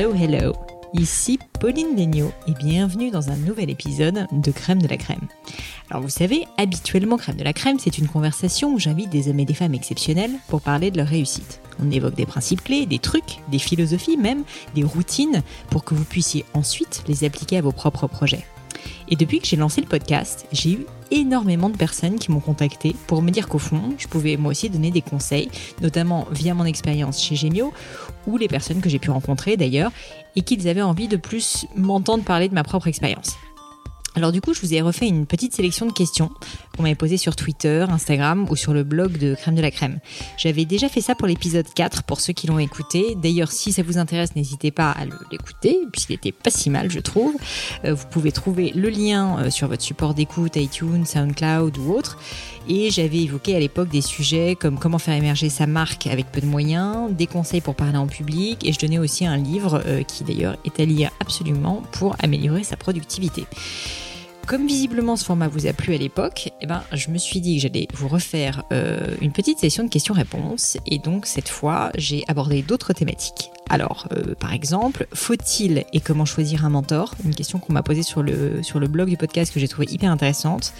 [0.00, 0.54] Hello, hello.
[0.94, 5.28] Ici Pauline Legnaud et bienvenue dans un nouvel épisode de Crème de la Crème.
[5.90, 9.40] Alors vous savez, habituellement Crème de la Crème, c'est une conversation où j'invite des hommes
[9.40, 11.60] et des femmes exceptionnels pour parler de leur réussite.
[11.84, 16.06] On évoque des principes clés, des trucs, des philosophies même, des routines pour que vous
[16.06, 18.46] puissiez ensuite les appliquer à vos propres projets.
[19.08, 22.94] Et depuis que j'ai lancé le podcast, j'ai eu énormément de personnes qui m'ont contacté
[23.06, 25.50] pour me dire qu'au fond, je pouvais moi aussi donner des conseils,
[25.80, 27.72] notamment via mon expérience chez Gemio
[28.26, 29.90] ou les personnes que j'ai pu rencontrer d'ailleurs,
[30.36, 33.36] et qu'ils avaient envie de plus m'entendre parler de ma propre expérience.
[34.16, 36.30] Alors du coup, je vous ai refait une petite sélection de questions
[36.76, 40.00] qu'on m'avait posées sur Twitter, Instagram ou sur le blog de Crème de la Crème.
[40.36, 43.16] J'avais déjà fait ça pour l'épisode 4 pour ceux qui l'ont écouté.
[43.16, 46.98] D'ailleurs, si ça vous intéresse, n'hésitez pas à l'écouter puisqu'il était pas si mal, je
[46.98, 47.34] trouve.
[47.84, 52.18] Euh, vous pouvez trouver le lien euh, sur votre support d'écoute, iTunes, SoundCloud ou autre.
[52.68, 56.40] Et j'avais évoqué à l'époque des sujets comme comment faire émerger sa marque avec peu
[56.40, 60.02] de moyens, des conseils pour parler en public et je donnais aussi un livre euh,
[60.02, 63.46] qui d'ailleurs est à lire absolument pour améliorer sa productivité.
[64.46, 67.56] Comme visiblement ce format vous a plu à l'époque, eh ben, je me suis dit
[67.56, 70.76] que j'allais vous refaire euh, une petite session de questions-réponses.
[70.86, 73.50] Et donc cette fois, j'ai abordé d'autres thématiques.
[73.70, 77.14] Alors, euh, par exemple, faut-il et comment choisir un mentor?
[77.24, 80.72] Une question qu'on m'a posée sur le, blog du podcast que j'ai trouvé hyper intéressante.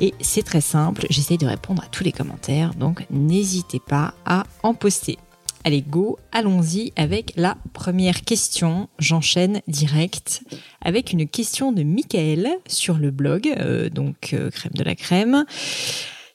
[0.00, 4.44] Et c'est très simple, j'essaye de répondre à tous les commentaires, donc n'hésitez pas à
[4.62, 5.18] en poster.
[5.62, 8.88] Allez, go, allons-y avec la première question.
[8.98, 10.42] J'enchaîne direct
[10.80, 15.44] avec une question de Michael sur le blog, euh, donc euh, crème de la crème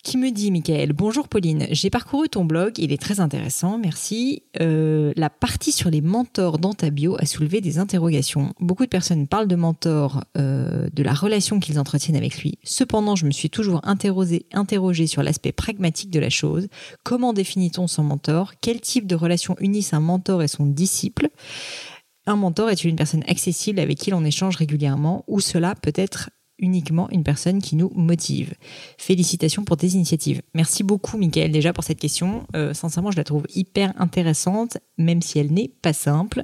[0.06, 4.44] qui me dit, Michael, bonjour Pauline, j'ai parcouru ton blog, il est très intéressant, merci.
[4.62, 8.54] Euh, la partie sur les mentors dans ta bio a soulevé des interrogations.
[8.60, 12.60] Beaucoup de personnes parlent de mentors, euh, de la relation qu'ils entretiennent avec lui.
[12.64, 16.68] Cependant, je me suis toujours interrogée interrogé sur l'aspect pragmatique de la chose.
[17.04, 18.54] Comment définit-on son mentor?
[18.62, 21.30] Quel type de relation unisse un mentor et son disciple?
[22.28, 26.30] Un mentor est-il une personne accessible avec qui l'on échange régulièrement ou cela peut être
[26.60, 28.54] uniquement une personne qui nous motive.
[28.98, 30.42] Félicitations pour tes initiatives.
[30.54, 32.46] Merci beaucoup, Michael, déjà pour cette question.
[32.56, 36.44] Euh, sincèrement, je la trouve hyper intéressante, même si elle n'est pas simple.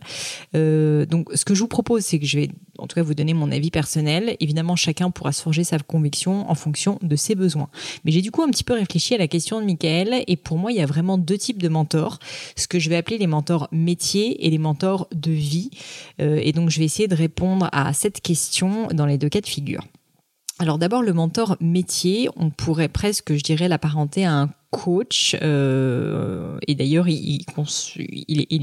[0.55, 3.13] Euh, donc, ce que je vous propose, c'est que je vais, en tout cas, vous
[3.13, 4.35] donner mon avis personnel.
[4.39, 7.69] Évidemment, chacun pourra se forger sa conviction en fonction de ses besoins.
[8.03, 10.57] Mais j'ai du coup un petit peu réfléchi à la question de Michael, et pour
[10.57, 12.19] moi, il y a vraiment deux types de mentors.
[12.57, 15.69] Ce que je vais appeler les mentors métiers et les mentors de vie.
[16.19, 19.41] Euh, et donc, je vais essayer de répondre à cette question dans les deux cas
[19.41, 19.83] de figure.
[20.62, 26.60] Alors d'abord le mentor métier, on pourrait presque, je dirais, l'apparenter à un coach euh,
[26.68, 27.44] et d'ailleurs il,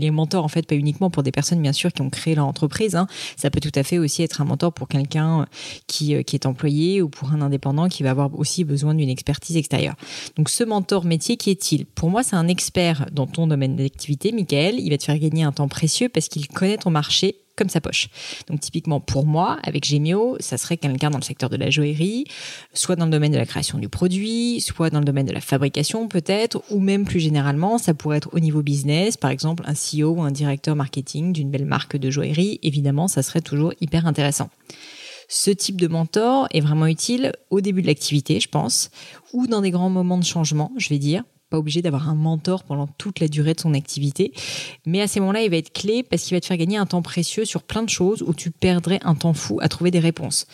[0.05, 2.47] est mentor en fait pas uniquement pour des personnes bien sûr qui ont créé leur
[2.47, 3.09] entreprise hein.
[3.37, 5.45] ça peut tout à fait aussi être un mentor pour quelqu'un
[5.87, 9.11] qui, euh, qui est employé ou pour un indépendant qui va avoir aussi besoin d'une
[9.11, 9.97] expertise extérieure.
[10.37, 11.85] Donc ce mentor métier qui est-il?
[11.85, 14.77] Pour moi c'est un expert dans ton domaine d'activité Michael.
[14.79, 17.81] Il va te faire gagner un temps précieux parce qu'il connaît ton marché comme sa
[17.81, 18.09] poche.
[18.49, 22.25] Donc typiquement pour moi, avec Gemio, ça serait quelqu'un dans le secteur de la joaillerie,
[22.73, 25.41] soit dans le domaine de la création du produit, soit dans le domaine de la
[25.41, 29.75] fabrication peut-être, ou même plus généralement, ça pourrait être au niveau business, par exemple un
[29.75, 32.61] CEO ou un directeur marketing d'une belle marque de joaillerie.
[32.63, 34.49] Évidemment, ça serait toujours hyper intéressant.
[35.29, 38.91] Ce type de mentor est vraiment utile au début de l'activité, je pense,
[39.35, 42.65] ou dans des grands moments de changement, je vais dire, pas obligé d'avoir un mentor
[42.65, 44.33] pendant toute la durée de son activité.
[44.87, 46.87] Mais à ces moments-là, il va être clé parce qu'il va te faire gagner un
[46.87, 49.99] temps précieux sur plein de choses où tu perdrais un temps fou à trouver des
[49.99, 50.47] réponses.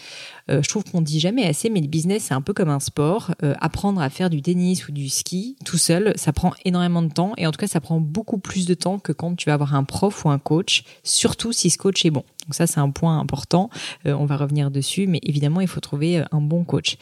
[0.51, 2.81] Euh, je trouve qu'on dit jamais assez, mais le business, c'est un peu comme un
[2.81, 3.35] sport.
[3.43, 7.13] Euh, apprendre à faire du tennis ou du ski tout seul, ça prend énormément de
[7.13, 7.33] temps.
[7.37, 9.75] Et en tout cas, ça prend beaucoup plus de temps que quand tu vas avoir
[9.75, 12.25] un prof ou un coach, surtout si ce coach est bon.
[12.47, 13.71] Donc ça, c'est un point important.
[14.07, 16.99] Euh, on va revenir dessus, mais évidemment, il faut trouver un bon coach.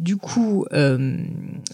[0.00, 1.18] Du coup, euh,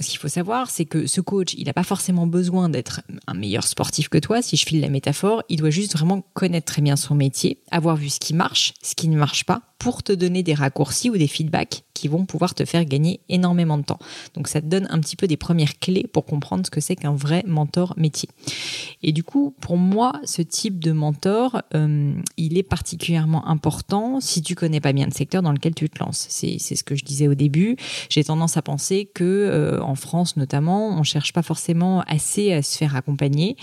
[0.01, 3.35] ce qu'il faut savoir, c'est que ce coach, il n'a pas forcément besoin d'être un
[3.35, 5.45] meilleur sportif que toi, si je file la métaphore.
[5.49, 8.97] Il doit juste vraiment connaître très bien son métier, avoir vu ce qui marche, ce
[8.97, 12.55] qui ne marche pas, pour te donner des raccourcis ou des feedbacks qui vont pouvoir
[12.55, 13.99] te faire gagner énormément de temps.
[14.35, 16.95] Donc ça te donne un petit peu des premières clés pour comprendre ce que c'est
[16.95, 18.29] qu'un vrai mentor métier.
[19.03, 24.43] Et du coup, pour moi, ce type de mentor, euh, il est particulièrement important si
[24.43, 26.27] tu connais pas bien le secteur dans lequel tu te lances.
[26.29, 27.77] C'est ce que je disais au début.
[28.11, 32.63] J'ai tendance à penser que euh, en France notamment, on cherche pas forcément assez à
[32.63, 33.57] se faire accompagner.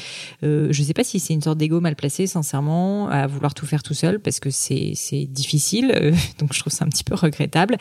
[0.43, 3.65] Euh, je sais pas si c'est une sorte d'ego mal placé, sincèrement, à vouloir tout
[3.65, 4.95] faire tout seul parce que c'est
[5.29, 6.13] difficile.
[6.39, 7.77] donc je trouve ça un petit peu regrettable.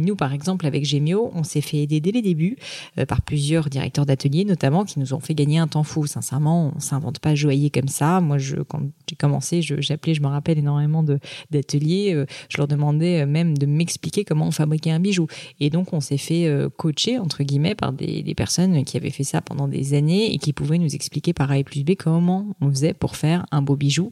[0.00, 2.56] Nous, par exemple, avec Gemio, on s'est fait aider dès les débuts
[2.98, 6.06] euh, par plusieurs directeurs d'ateliers, notamment, qui nous ont fait gagner un temps fou.
[6.06, 8.20] Sincèrement, on s'invente pas joaillier comme ça.
[8.20, 8.38] Moi,
[8.68, 11.04] quand j'ai commencé, j'appelais, je, me rappelle énormément
[11.50, 12.12] d'ateliers.
[12.14, 15.26] Euh, je leur demandais euh, même de m'expliquer comment on fabriquait un bijou.
[15.60, 19.40] Et donc, on s'est fait coacher, entre guillemets, par des, personnes qui avaient fait ça
[19.40, 22.94] pendant des années et qui pouvaient nous expliquer par A plus B comment on faisait
[22.94, 24.10] pour faire un beau bijou.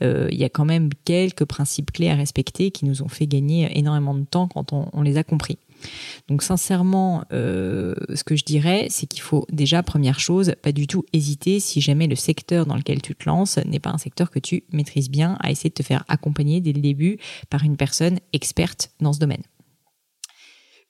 [0.00, 3.76] Il y a quand même quelques principes clés à respecter qui nous ont fait gagner
[3.76, 5.58] énormément de temps quand on les a compris.
[6.28, 10.86] Donc sincèrement, euh, ce que je dirais, c'est qu'il faut déjà, première chose, pas du
[10.86, 14.30] tout hésiter si jamais le secteur dans lequel tu te lances n'est pas un secteur
[14.30, 17.18] que tu maîtrises bien, à essayer de te faire accompagner dès le début
[17.50, 19.42] par une personne experte dans ce domaine.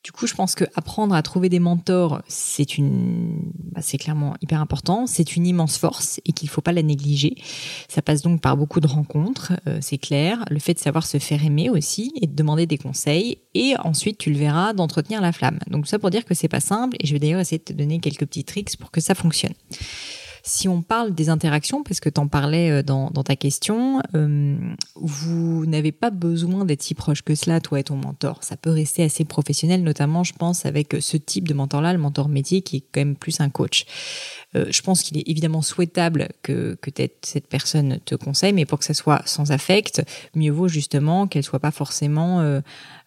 [0.04, 4.34] Du coup, je pense que apprendre à trouver des mentors, c'est une, bah, c'est clairement
[4.42, 5.06] hyper important.
[5.06, 7.36] C'est une immense force et qu'il faut pas la négliger.
[7.88, 10.44] Ça passe donc par beaucoup de rencontres, euh, c'est clair.
[10.50, 13.38] Le fait de savoir se faire aimer aussi et de demander des conseils.
[13.54, 15.58] Et ensuite, tu le verras, d'entretenir la flamme.
[15.70, 16.98] Donc, ça pour dire que c'est pas simple.
[17.00, 19.54] Et je vais d'ailleurs essayer de te donner quelques petits tricks pour que ça fonctionne.
[20.46, 24.56] Si on parle des interactions, parce que tu en parlais euh, dans, ta question, euh,
[24.94, 28.44] vous n'avez pas besoin d'être si proche que cela, toi et ton mentor.
[28.44, 32.28] Ça peut rester assez professionnel, notamment, je pense, avec ce type de mentor-là, le mentor
[32.28, 33.86] métier, qui est quand même plus un coach.
[34.56, 36.90] Euh, je pense qu'il est évidemment souhaitable que, que
[37.22, 40.02] cette personne te conseille, mais pour que ça soit sans affect,
[40.34, 42.60] mieux vaut justement qu'elle soit pas forcément, euh,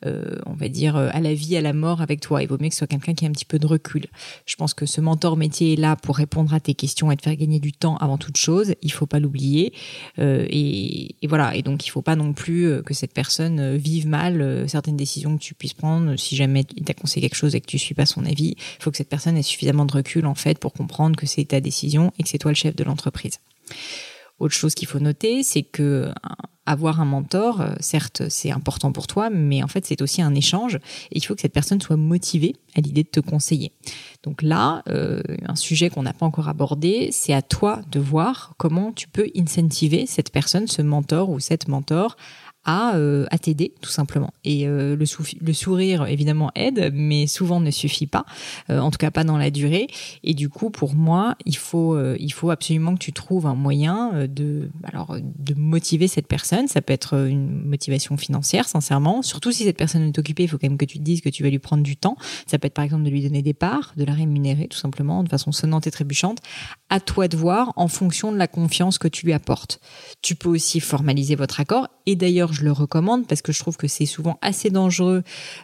[0.05, 2.43] euh, on va dire, à la vie, à la mort avec toi.
[2.43, 4.07] Il vaut mieux que ce soit quelqu'un qui a un petit peu de recul.
[4.45, 7.23] Je pense que ce mentor métier est là pour répondre à tes questions et te
[7.23, 8.73] faire gagner du temps avant toute chose.
[8.81, 9.73] Il faut pas l'oublier.
[10.17, 11.55] Et, et, voilà.
[11.55, 15.41] Et donc, il faut pas non plus que cette personne vive mal certaines décisions que
[15.41, 16.15] tu puisses prendre.
[16.17, 18.83] Si jamais il t'a conseillé quelque chose et que tu suis pas son avis, il
[18.83, 21.59] faut que cette personne ait suffisamment de recul en fait pour comprendre que c'est ta
[21.59, 23.39] décision et que c'est toi le chef de l'entreprise.
[24.39, 26.13] Autre chose qu'il faut noter, c'est que euh,
[26.67, 30.35] avoir un mentor, euh, certes, c'est important pour toi, mais en fait, c'est aussi un
[30.35, 33.71] échange et il faut que cette personne soit motivée à l'idée de te conseiller.
[34.21, 38.53] Donc là, euh, un sujet qu'on n'a pas encore abordé, c'est à toi de voir
[38.57, 42.15] comment tu peux incentiver cette personne, ce mentor ou cette mentor
[42.67, 44.31] à, euh, à t'aider tout simplement.
[44.43, 45.05] Et euh, le,
[45.41, 48.25] le, sourire évidemment aide, mais souvent ne suffit pas,
[48.69, 49.87] euh, en tout cas pas dans la durée.
[50.23, 54.27] Et du coup, pour moi, il faut il faut absolument que tu trouves un moyen
[54.27, 56.67] de alors de motiver cette personne.
[56.67, 59.21] Ça peut être une motivation financière, sincèrement.
[59.21, 61.29] Surtout si cette personne est occupée, il faut quand même que tu te dises que
[61.29, 62.17] tu vas lui prendre du temps.
[62.47, 65.23] Ça peut être par exemple de lui donner des parts, de la rémunérer tout simplement
[65.23, 66.39] de façon sonnante et trébuchante.
[66.89, 69.79] À toi de voir en fonction de la confiance que tu lui apportes.
[70.21, 71.87] Tu peux aussi formaliser votre accord.
[72.05, 75.23] Et d'ailleurs, je le recommande parce que je trouve que c'est souvent assez dangereux.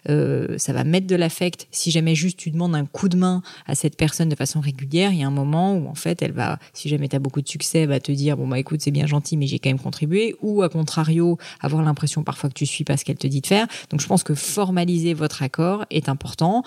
[0.10, 1.68] Euh, ça va mettre de l'affect.
[1.72, 5.12] Si jamais juste tu demandes un coup de main à cette personne de façon régulière,
[5.12, 7.42] il y a un moment où en fait elle va, si jamais tu as beaucoup
[7.42, 9.80] de succès, va te dire bon bah écoute c'est bien gentil mais j'ai quand même
[9.80, 10.36] contribué.
[10.42, 13.48] Ou à contrario, avoir l'impression parfois que tu suis pas ce qu'elle te dit de
[13.48, 13.68] faire.
[13.90, 16.64] Donc je pense que formaliser votre accord est important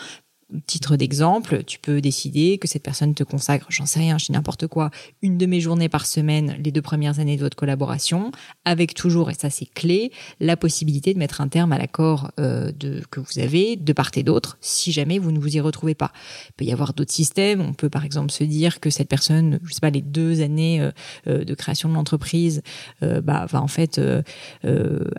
[0.66, 4.32] titre d'exemple, tu peux décider que cette personne te consacre, j'en sais rien, je dis
[4.32, 8.30] n'importe quoi, une de mes journées par semaine les deux premières années de votre collaboration,
[8.64, 12.70] avec toujours, et ça c'est clé, la possibilité de mettre un terme à l'accord euh,
[13.10, 16.12] que vous avez de part et d'autre, si jamais vous ne vous y retrouvez pas.
[16.50, 19.58] Il peut y avoir d'autres systèmes, on peut par exemple se dire que cette personne,
[19.64, 20.90] je sais pas, les deux années euh,
[21.26, 22.62] euh, de création de l'entreprise,
[23.02, 24.00] bah, va en fait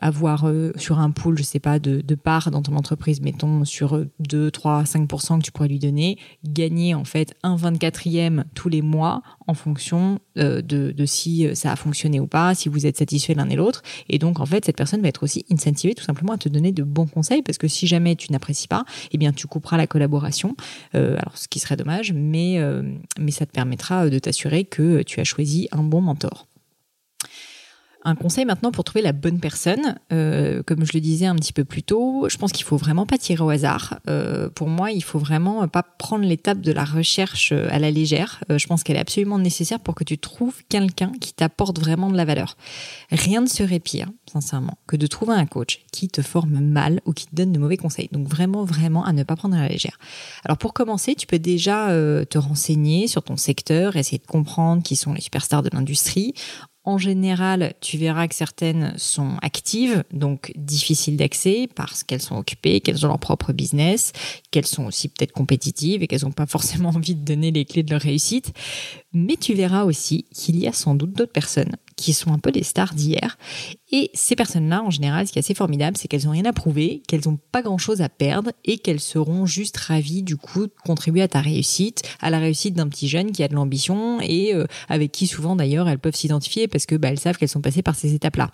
[0.02, 4.52] avoir sur un pool, je sais pas, de parts dans ton entreprise, mettons sur 2,
[4.52, 9.22] 3, 5% que tu pourrais lui donner, gagner en fait un 24e tous les mois
[9.48, 13.34] en fonction euh, de, si euh, ça a fonctionné ou pas, si vous êtes satisfait
[13.34, 13.82] l'un et l'autre.
[14.10, 16.72] Et donc en fait, cette personne va être aussi incentivée tout simplement à te donner
[16.72, 19.88] de bons conseils parce que si jamais tu n'apprécies pas, eh bien tu couperas la
[19.88, 20.56] collaboration.
[20.96, 22.58] Euh, alors ce qui serait dommage, mais
[23.20, 26.47] mais ça te permettra de t'assurer que tu as choisi un bon mentor.
[28.08, 31.52] Un conseil maintenant pour trouver la bonne personne, euh, comme je le disais un petit
[31.52, 34.00] peu plus tôt, je pense qu'il faut vraiment pas tirer au hasard.
[34.08, 37.92] Euh, pour moi, il faut vraiment pas prendre l'étape de la recherche euh, à la
[37.92, 38.42] légère.
[38.48, 42.16] je pense qu'elle est absolument nécessaire pour que tu trouves quelqu'un qui t'apporte vraiment de
[42.16, 42.56] la valeur.
[43.12, 47.12] Rien ne serait pire, sincèrement, que de trouver un coach qui te forme mal ou
[47.12, 48.08] qui te donne de mauvais conseils.
[48.14, 50.00] Donc vraiment, vraiment à ne pas prendre à la légère.
[50.46, 51.90] Alors pour commencer, tu peux déjà
[52.30, 56.34] te renseigner sur ton secteur, essayer de comprendre qui sont les superstars de l'industrie
[56.88, 62.80] en général, tu verras que certaines sont actives, donc difficiles d'accès parce qu'elles sont occupées,
[62.80, 64.14] qu'elles ont leur propre business,
[64.52, 67.84] qu'elles sont aussi peut-être compétitives et qu'elles n'ont pas forcément envie de donner les clés
[67.84, 68.54] de leur réussite.
[69.12, 72.52] Mais tu verras aussi qu'il y a sans doute d'autres personnes qui sont un peu
[72.52, 73.38] des stars d'hier.
[73.92, 76.54] Et ces personnes-là, en général, ce qui est assez formidable, c'est qu'elles n'ont rien à
[76.54, 80.74] prouver, qu'elles n'ont pas grand-chose à perdre et qu'elles seront juste ravies du coup de
[80.86, 84.54] contribuer à ta réussite, à la réussite d'un petit jeune qui a de l'ambition et
[84.54, 87.62] euh, avec qui souvent d'ailleurs elles peuvent s'identifier parce que bah, elles savent qu'elles sont
[87.62, 88.52] passées par ces étapes-là.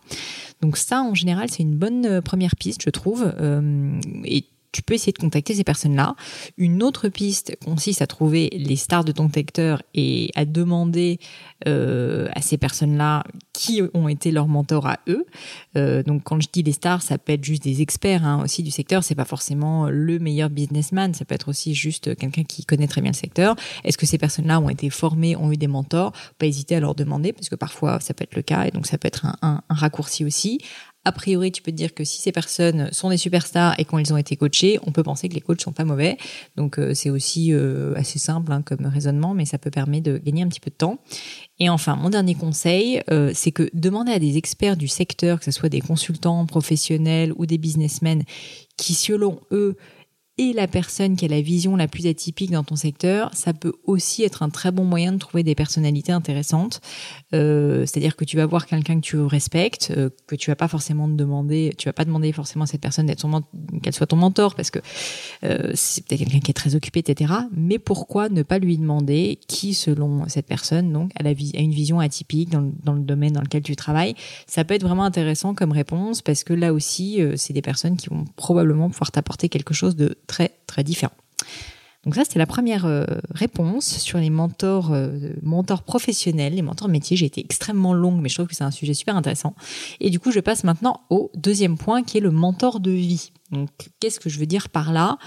[0.61, 3.33] Donc ça, en général, c'est une bonne euh, première piste, je trouve.
[3.39, 3.99] Euh,
[4.73, 6.15] tu peux essayer de contacter ces personnes-là.
[6.57, 11.19] Une autre piste consiste à trouver les stars de ton secteur et à demander
[11.67, 15.25] euh, à ces personnes-là qui ont été leurs mentors à eux.
[15.77, 18.63] Euh, donc quand je dis les stars, ça peut être juste des experts hein, aussi
[18.63, 19.03] du secteur.
[19.03, 21.13] C'est pas forcément le meilleur businessman.
[21.13, 23.55] Ça peut être aussi juste quelqu'un qui connaît très bien le secteur.
[23.83, 26.13] Est-ce que ces personnes-là ont été formées, ont eu des mentors?
[26.39, 28.87] Pas hésiter à leur demander parce que parfois ça peut être le cas et donc
[28.87, 30.59] ça peut être un, raccourci aussi
[31.05, 33.99] a priori, tu peux te dire que si ces personnes sont des superstars et quand
[34.11, 36.17] ont été coachés, on peut penser que les coachs sont pas mauvais.
[36.55, 40.17] Donc euh, c'est aussi euh, assez simple hein, comme raisonnement, mais ça peut permettre de
[40.17, 40.99] gagner un petit peu de temps.
[41.59, 45.45] Et enfin, mon dernier conseil, euh, c'est que demander à des experts du secteur, que
[45.45, 48.23] ce soit des consultants professionnels ou des businessmen,
[48.77, 49.75] qui selon eux
[50.39, 53.73] et la personne qui a la vision la plus atypique dans ton secteur, ça peut
[53.83, 56.81] aussi être un très bon moyen de trouver des personnalités intéressantes.
[57.35, 60.67] Euh, C'est-à-dire que tu vas voir quelqu'un que tu respectes, euh, que tu vas pas
[60.67, 63.23] forcément demander, tu vas pas demander forcément à cette personne d'être
[63.83, 64.79] qu'elle soit ton mentor, parce que
[65.43, 67.31] euh, c'est peut-être quelqu'un qui est très occupé, etc.
[67.55, 71.71] Mais pourquoi ne pas lui demander qui, selon cette personne, donc a, la a une
[71.71, 74.15] vision atypique dans, dans, le domaine dans lequel tu travailles?
[74.47, 77.97] Ça peut être vraiment intéressant comme réponse, parce que là aussi, euh, c'est des personnes
[77.97, 81.13] qui vont probablement pouvoir t'apporter quelque chose de très très différent.
[82.03, 86.89] Donc ça, c'était la première euh, réponse sur les mentors, euh, mentors professionnels, les mentors
[86.89, 87.15] métiers.
[87.15, 89.55] J'ai été extrêmement longue, mais je trouve que c'est un sujet super intéressant.
[90.01, 93.31] Et du coup, je passe maintenant au deuxième point, qui est le mentor de vie.
[93.51, 95.17] Donc, qu'est-ce que je veux dire par là?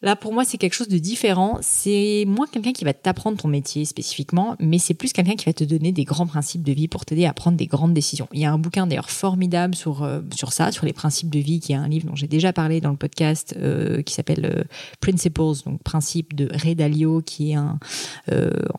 [0.00, 1.58] Là, pour moi, c'est quelque chose de différent.
[1.60, 5.52] C'est moins quelqu'un qui va t'apprendre ton métier spécifiquement, mais c'est plus quelqu'un qui va
[5.52, 8.28] te donner des grands principes de vie pour t'aider à prendre des grandes décisions.
[8.32, 11.40] Il y a un bouquin d'ailleurs formidable sur euh, sur ça, sur les principes de
[11.40, 14.44] vie, qui est un livre dont j'ai déjà parlé dans le podcast, euh, qui s'appelle
[14.44, 14.64] euh,
[15.00, 17.78] Principles, donc principes de Ray Dalio, qui est en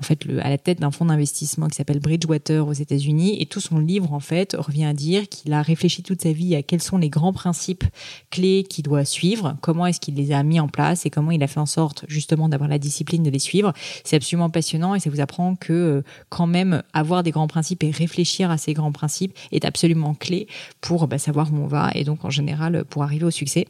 [0.02, 3.80] fait à la tête d'un fonds d'investissement qui s'appelle Bridgewater aux États-Unis, et tout son
[3.80, 6.98] livre en fait revient à dire qu'il a réfléchi toute sa vie à quels sont
[6.98, 7.84] les grands principes
[8.30, 11.48] clés qu'il doit suivre, comment est-ce qu'il les a mis en place comment il a
[11.48, 13.74] fait en sorte justement d'avoir la discipline de les suivre.
[14.04, 17.84] C'est absolument passionnant et ça vous apprend que euh, quand même avoir des grands principes
[17.84, 20.48] et réfléchir à ces grands principes est absolument clé
[20.82, 23.68] pour bah, savoir où on va et donc en général pour arriver au succès.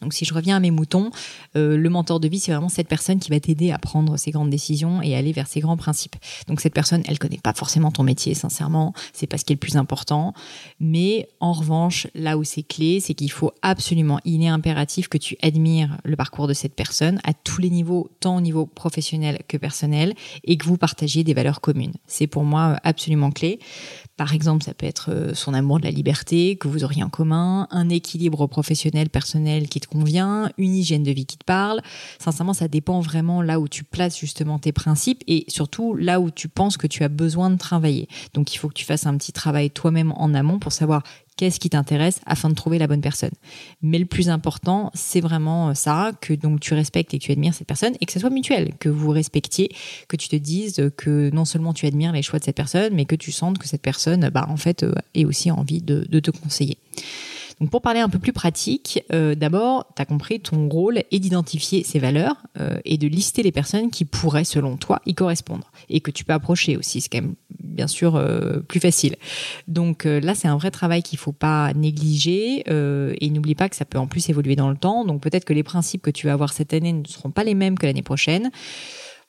[0.00, 1.10] Donc si je reviens à mes moutons,
[1.56, 4.30] euh, le mentor de vie, c'est vraiment cette personne qui va t'aider à prendre ces
[4.30, 6.16] grandes décisions et aller vers ces grands principes.
[6.48, 9.56] Donc cette personne, elle connaît pas forcément ton métier, sincèrement, c'est pas ce qui est
[9.56, 10.32] le plus important.
[10.78, 15.18] Mais en revanche, là où c'est clé, c'est qu'il faut absolument, il est impératif que
[15.18, 19.40] tu admires le parcours de cette personne à tous les niveaux, tant au niveau professionnel
[19.48, 20.14] que personnel,
[20.44, 21.94] et que vous partagiez des valeurs communes.
[22.06, 23.58] C'est pour moi absolument clé.
[24.16, 27.08] Par exemple, ça peut être euh, son amour de la liberté que vous auriez en
[27.08, 31.80] commun, un équilibre professionnel, personnel qui te convient, une hygiène de vie qui te parle.
[32.18, 36.30] Sincèrement, ça dépend vraiment là où tu places justement tes principes et surtout là où
[36.30, 38.08] tu penses que tu as besoin de travailler.
[38.34, 41.02] Donc il faut que tu fasses un petit travail toi-même en amont pour savoir
[41.40, 43.30] qu'est-ce qui t'intéresse afin de trouver la bonne personne.
[43.80, 47.54] Mais le plus important, c'est vraiment ça, que donc tu respectes et que tu admires
[47.54, 49.70] cette personne et que ce soit mutuel, que vous respectiez,
[50.06, 53.06] que tu te dises que non seulement tu admires les choix de cette personne, mais
[53.06, 56.30] que tu sentes que cette personne, bah, en fait, euh, ait aussi envie de te
[56.30, 56.76] conseiller.
[57.60, 61.18] Donc pour parler un peu plus pratique, euh, d'abord, tu as compris, ton rôle est
[61.18, 65.70] d'identifier ces valeurs euh, et de lister les personnes qui pourraient, selon toi, y correspondre
[65.90, 67.02] et que tu peux approcher aussi.
[67.02, 69.16] C'est quand même, bien sûr, euh, plus facile.
[69.68, 73.84] Donc là, c'est un vrai travail qu'il faut pas négliger et n'oublie pas que ça
[73.84, 75.04] peut en plus évoluer dans le temps.
[75.04, 77.54] Donc peut-être que les principes que tu vas avoir cette année ne seront pas les
[77.54, 78.50] mêmes que l'année prochaine.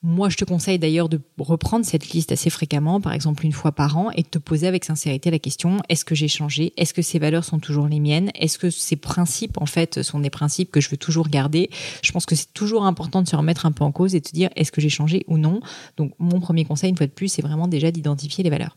[0.04, 3.72] Moi, je te conseille d'ailleurs de reprendre cette liste assez fréquemment, par exemple une fois
[3.72, 6.74] par an, et de te poser avec sincérité la question est-ce que j'ai changé?
[6.76, 8.32] Est-ce que ces valeurs sont toujours les miennes?
[8.34, 11.70] Est-ce que ces principes, en fait, sont des principes que je veux toujours garder?
[12.02, 14.28] Je pense que c'est toujours important de se remettre un peu en cause et de
[14.28, 15.62] se dire est-ce que j'ai changé ou non?
[15.98, 18.76] Donc, mon premier conseil, une fois de plus, c'est vraiment déjà d'identifier les valeurs.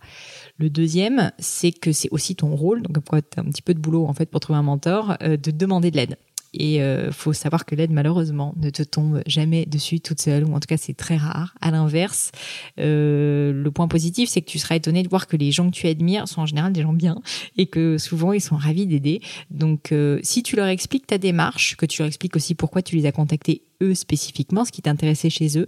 [0.58, 3.80] Le deuxième, c'est que c'est aussi ton rôle, donc tu as un petit peu de
[3.80, 6.18] boulot en fait pour trouver un mentor, euh, de demander de l'aide.
[6.54, 10.54] Et euh, faut savoir que l'aide, malheureusement, ne te tombe jamais dessus toute seule, ou
[10.54, 11.54] en tout cas c'est très rare.
[11.60, 12.30] À l'inverse,
[12.78, 15.74] euh, le point positif, c'est que tu seras étonné de voir que les gens que
[15.74, 17.20] tu admires sont en général des gens bien,
[17.56, 19.20] et que souvent ils sont ravis d'aider.
[19.50, 22.96] Donc euh, si tu leur expliques ta démarche, que tu leur expliques aussi pourquoi tu
[22.96, 25.66] les as contactés eux spécifiquement, ce qui t'intéressait chez eux.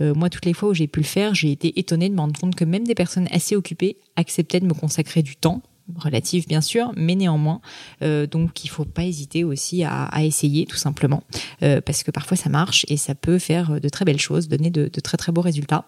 [0.00, 2.20] Euh, moi, toutes les fois où j'ai pu le faire, j'ai été étonnée de me
[2.20, 5.62] rendre compte que même des personnes assez occupées acceptaient de me consacrer du temps
[5.94, 7.60] relative bien sûr, mais néanmoins.
[8.02, 11.22] Euh, donc il faut pas hésiter aussi à, essayer tout simplement,
[11.62, 14.70] euh, parce que parfois ça marche et ça peut faire de très belles choses, donner
[14.70, 15.86] de, très très beaux résultats.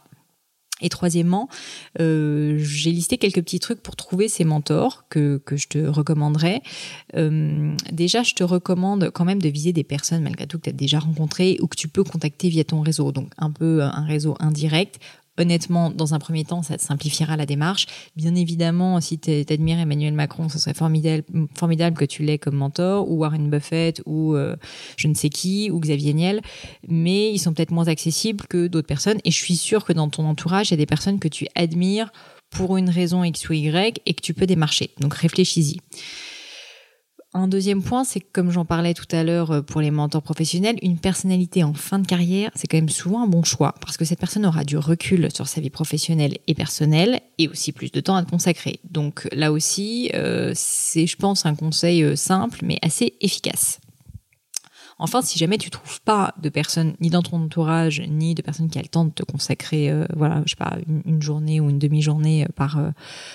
[0.81, 1.49] Et troisièmement,
[1.99, 6.63] euh, j'ai listé quelques petits trucs pour trouver ces mentors que, je te recommanderais.
[7.91, 10.73] Déjà, je te recommande quand même de viser des personnes malgré tout que tu as
[10.73, 13.11] déjà rencontrées ou que tu peux contacter via ton réseau.
[13.11, 15.01] Donc un peu un réseau indirect
[15.39, 17.87] honnêtement, dans un premier temps, ça te simplifiera la démarche.
[18.17, 21.25] Bien évidemment, si tu admires Emmanuel Macron, ce serait formidable,
[21.57, 24.57] formidable que tu l'aies comme mentor, ou Warren Buffett, ou euh,
[24.97, 26.41] je ne sais qui, ou Xavier Niel,
[26.87, 29.19] mais ils sont peut-être moins accessibles que d'autres personnes.
[29.25, 31.47] Et je suis sûre que dans ton entourage, il y a des personnes que tu
[31.55, 32.11] admires
[32.51, 34.91] pour une raison X ou Y et que tu peux démarcher.
[35.01, 35.79] Donc réfléchis-y.
[37.35, 40.23] Un deuxième point, c'est que comme j'en parlais tout à l'heure euh, pour les mentors
[40.23, 43.99] professionnels, une personnalité en fin de carrière, c'est quand même souvent un bon choix parce
[43.99, 47.93] que cette personne aura du recul sur sa vie professionnelle et personnelle et aussi plus
[47.93, 48.81] de temps à consacrer.
[48.91, 53.79] Donc là aussi, euh, c'est, je pense, un conseil euh, simple mais assez efficace.
[55.01, 58.69] Enfin, si jamais tu trouves pas de personnes ni dans ton entourage ni de personnes
[58.69, 61.71] qui a le temps de te consacrer, euh, voilà, je sais pas, une, journée ou
[61.71, 62.91] une demi-journée euh, par euh,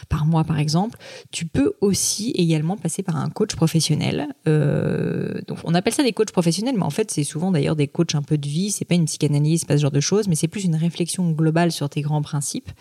[0.10, 0.98] par mois par exemple,
[1.32, 4.28] tu peux aussi également passer par un coach professionnel.
[4.46, 8.16] donc, on appelle ça des coachs professionnels, mais en fait, c'est souvent d'ailleurs des coachs
[8.16, 8.72] un peu de vie.
[8.72, 11.72] C'est pas une psychanalyse, pas ce genre de choses, mais c'est plus une réflexion globale
[11.72, 12.72] sur tes grands principes.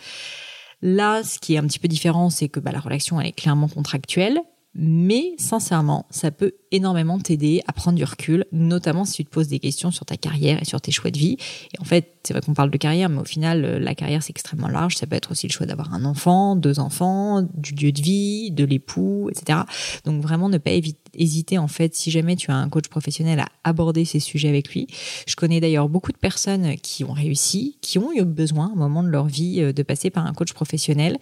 [0.82, 3.32] Là, ce qui est un petit peu différent, c'est que bah, la relation elle est
[3.32, 4.40] clairement contractuelle,
[4.74, 9.48] mais sincèrement, ça peut énormément t'aider à prendre du recul, notamment si tu te poses
[9.48, 11.36] des questions sur ta carrière et sur tes choix de vie.
[11.74, 14.22] Et en fait, c'est vrai qu'on parle de carrière, mais au final, euh, la carrière,
[14.22, 14.96] c'est extrêmement large.
[14.96, 18.50] Ça peut être aussi le choix d'avoir un enfant, deux enfants, du lieu de vie,
[18.50, 19.60] de l'époux, etc.
[20.04, 20.70] Donc vraiment, ne pas
[21.16, 24.72] hésiter, en fait, si jamais tu as un coach professionnel à aborder ces sujets avec
[24.72, 24.86] lui.
[25.26, 28.76] Je connais d'ailleurs beaucoup de personnes qui ont réussi, qui ont eu besoin, à un
[28.76, 31.18] moment de leur vie, euh, de passer par un coach professionnel.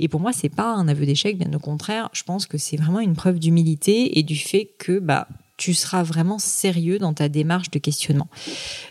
[0.00, 2.08] Et pour moi, c'est pas un aveu d'échec, bien au contraire.
[2.12, 6.02] Je pense que c'est vraiment une preuve d'humilité et du fait que bah tu seras
[6.02, 8.26] vraiment sérieux dans ta démarche de questionnement.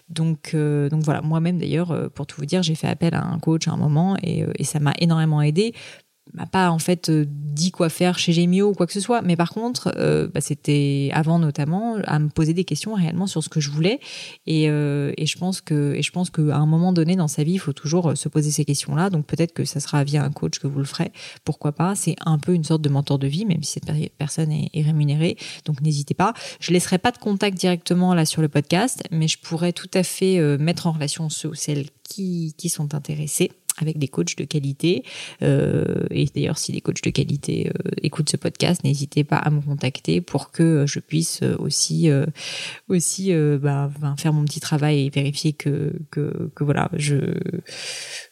[0.07, 3.25] Donc, euh, donc voilà, moi-même d'ailleurs, euh, pour tout vous dire, j'ai fait appel à
[3.25, 5.73] un coach à un moment et, et ça m'a énormément aidé
[6.33, 9.21] m'a pas en fait euh, dit quoi faire chez Gemio ou quoi que ce soit.
[9.21, 13.43] Mais par contre euh, bah, c'était avant notamment à me poser des questions réellement sur
[13.43, 13.99] ce que je voulais.
[14.47, 17.43] Et, euh, et je pense que et je pense qu'à un moment donné dans sa
[17.43, 20.23] vie il faut toujours se poser ces questions là donc peut-être que ça sera via
[20.23, 21.11] un coach que vous le ferez.
[21.43, 21.95] Pourquoi pas?
[21.95, 24.81] C'est un peu une sorte de mentor de vie même si cette personne est, est
[24.81, 25.37] rémunérée.
[25.65, 26.33] Donc n'hésitez pas.
[26.59, 30.03] Je laisserai pas de contact directement là sur le podcast mais je pourrais tout à
[30.03, 34.43] fait mettre en relation ceux ou celles qui, qui sont intéressés avec des coachs de
[34.43, 35.03] qualité.
[35.41, 39.49] Euh, et d'ailleurs, si des coachs de qualité euh, écoutent ce podcast, n'hésitez pas à
[39.49, 42.09] me contacter pour que je puisse aussi
[42.87, 47.17] aussi bah, faire mon petit travail et vérifier que que, que voilà, je,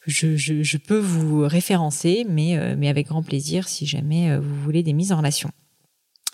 [0.06, 4.84] je, je je peux vous référencer, mais mais avec grand plaisir si jamais vous voulez
[4.84, 5.52] des mises en relation.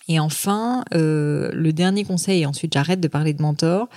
[0.07, 3.89] Et enfin, euh, le dernier conseil, et ensuite j'arrête de parler de mentor,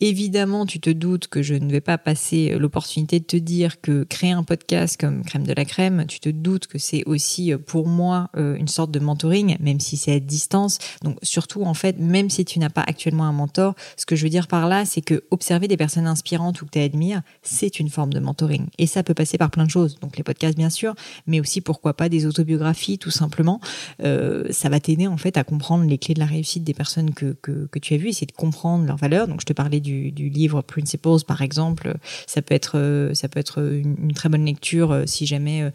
[0.00, 4.04] Évidemment, tu te doutes que je ne vais pas passer l'opportunité de te dire que
[4.04, 7.58] créer un podcast comme Crème de la Crème, tu te doutes que c'est aussi euh,
[7.58, 10.78] pour moi euh, une sorte de mentoring, même si c'est à distance.
[11.02, 14.22] Donc surtout, en fait, même si tu n'as pas actuellement un mentor, ce que je
[14.22, 17.80] veux dire par là, c'est que observer des personnes inspirantes ou que tu admires, c'est
[17.80, 18.66] une forme de mentoring.
[18.78, 19.98] Et ça peut passer par plein de choses.
[20.00, 20.94] Donc les podcasts, bien sûr,
[21.26, 23.60] mais aussi pourquoi pas des autobiographies, tout simplement.
[24.04, 27.14] Euh, ça va t'aider en fait à comprendre les clés de la réussite des personnes
[27.14, 29.26] que, que, tu as vues, essayer de comprendre leurs valeurs.
[29.26, 31.96] Donc je te parlais du, livre Principles, par exemple,
[32.26, 35.70] ça peut être, euh, ça peut être une, très bonne lecture euh, si jamais, euh,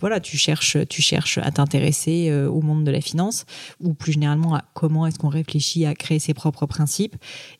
[0.00, 3.46] voilà, tu cherches, tu cherches à t'intéresser au monde de la finance
[3.80, 7.16] ou plus généralement à comment est-ce qu'on réfléchit à créer ses propres principes.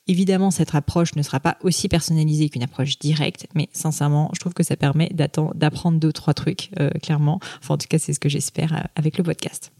[0.06, 4.54] Évidemment, cette approche ne sera pas aussi personnalisée qu'une approche directe, mais sincèrement, je trouve
[4.54, 6.70] que ça permet d'apprendre deux, trois trucs,
[7.02, 7.40] clairement.
[7.60, 9.72] Enfin, en tout cas, c'est ce que j'espère avec le podcast.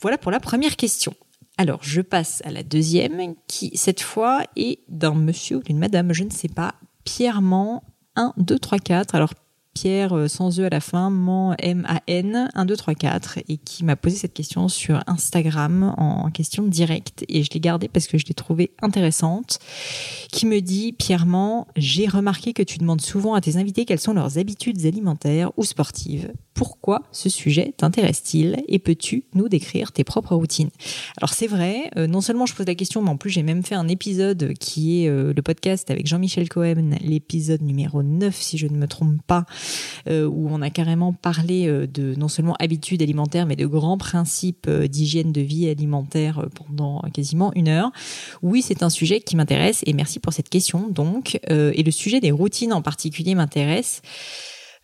[0.00, 1.14] Voilà pour la première question.
[1.60, 6.14] Alors, je passe à la deuxième, qui cette fois est d'un monsieur ou d'une madame,
[6.14, 7.84] je ne sais pas, Pierrement
[8.16, 9.14] 1, 2, 3, 4.
[9.14, 9.34] Alors,
[9.74, 13.84] Pierre euh, sans E à la fin, Man, M-A-N, 1, 2, 3, 4, et qui
[13.84, 18.16] m'a posé cette question sur Instagram en question directe, et je l'ai gardée parce que
[18.16, 19.58] je l'ai trouvée intéressante,
[20.32, 24.14] qui me dit, Pierrement, j'ai remarqué que tu demandes souvent à tes invités quelles sont
[24.14, 30.34] leurs habitudes alimentaires ou sportives pourquoi ce sujet t'intéresse-t-il et peux-tu nous décrire tes propres
[30.34, 30.68] routines?
[31.16, 33.62] Alors c'est vrai, euh, non seulement je pose la question, mais en plus j'ai même
[33.62, 38.58] fait un épisode qui est euh, le podcast avec Jean-Michel Cohen, l'épisode numéro 9 si
[38.58, 39.46] je ne me trompe pas,
[40.06, 44.68] euh, où on a carrément parlé de non seulement habitudes alimentaires, mais de grands principes
[44.68, 47.90] d'hygiène de vie alimentaire pendant quasiment une heure.
[48.42, 51.40] Oui, c'est un sujet qui m'intéresse et merci pour cette question donc.
[51.48, 54.02] et le sujet des routines en particulier m'intéresse.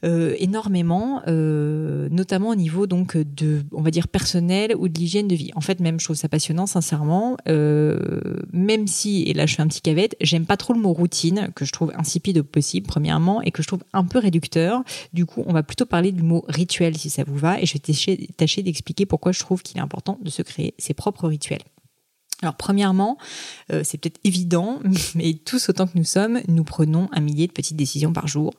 [0.04, 5.26] Euh, énormément, euh, notamment au niveau donc de, on va dire personnel ou de l'hygiène
[5.26, 5.50] de vie.
[5.54, 7.38] En fait, même trouve ça passionnant, sincèrement.
[7.48, 10.92] Euh, même si, et là je fais un petit cavette, j'aime pas trop le mot
[10.92, 14.82] routine, que je trouve insipide au possible, premièrement, et que je trouve un peu réducteur.
[15.14, 17.72] Du coup, on va plutôt parler du mot rituel si ça vous va, et je
[17.72, 21.26] vais tâcher, tâcher d'expliquer pourquoi je trouve qu'il est important de se créer ses propres
[21.26, 21.62] rituels.
[22.42, 23.16] Alors premièrement,
[23.72, 24.80] euh, c'est peut-être évident,
[25.14, 28.52] mais tous autant que nous sommes, nous prenons un millier de petites décisions par jour,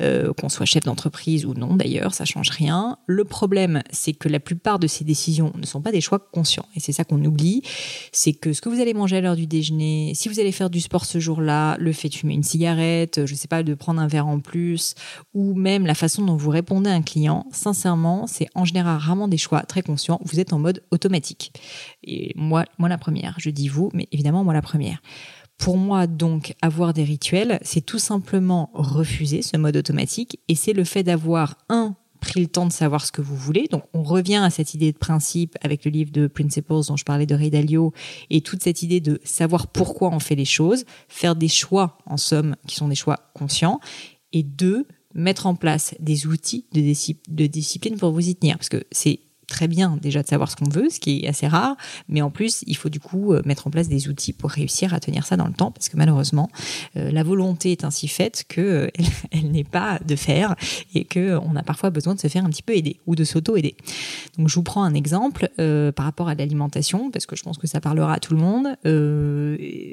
[0.00, 2.96] euh, qu'on soit chef d'entreprise ou non d'ailleurs, ça change rien.
[3.06, 6.66] Le problème, c'est que la plupart de ces décisions ne sont pas des choix conscients,
[6.76, 7.62] et c'est ça qu'on oublie,
[8.12, 10.70] c'est que ce que vous allez manger à l'heure du déjeuner, si vous allez faire
[10.70, 14.00] du sport ce jour-là, le fait de fumer une cigarette, je sais pas, de prendre
[14.00, 14.94] un verre en plus,
[15.34, 19.26] ou même la façon dont vous répondez à un client, sincèrement, c'est en général rarement
[19.26, 21.52] des choix très conscients, vous êtes en mode automatique.
[22.04, 23.23] Et moi, moi la première.
[23.38, 25.00] Je dis vous, mais évidemment moi la première.
[25.56, 30.72] Pour moi, donc, avoir des rituels, c'est tout simplement refuser ce mode automatique et c'est
[30.72, 33.68] le fait d'avoir un pris le temps de savoir ce que vous voulez.
[33.70, 37.04] Donc, on revient à cette idée de principe avec le livre de Principles dont je
[37.04, 37.92] parlais de Ray Dalio
[38.30, 42.16] et toute cette idée de savoir pourquoi on fait les choses, faire des choix, en
[42.16, 43.78] somme, qui sont des choix conscients.
[44.32, 48.56] Et deux, mettre en place des outils de, discipline pour vous y tenir.
[48.56, 49.20] Parce que c'est
[49.54, 51.76] très bien déjà de savoir ce qu'on veut, ce qui est assez rare,
[52.08, 54.92] mais en plus, il faut du coup euh, mettre en place des outils pour réussir
[54.92, 56.50] à tenir ça dans le temps, parce que malheureusement,
[56.96, 58.88] euh, la volonté est ainsi faite que euh,
[59.30, 60.56] elle, n'est pas de faire
[60.92, 63.22] et que on a parfois besoin de se faire un petit peu aider ou de
[63.22, 63.76] s'auto-aider.
[64.36, 67.68] Donc, je vous prends un exemple par rapport à l'alimentation, parce que je pense que
[67.68, 68.76] ça parlera à tout le monde.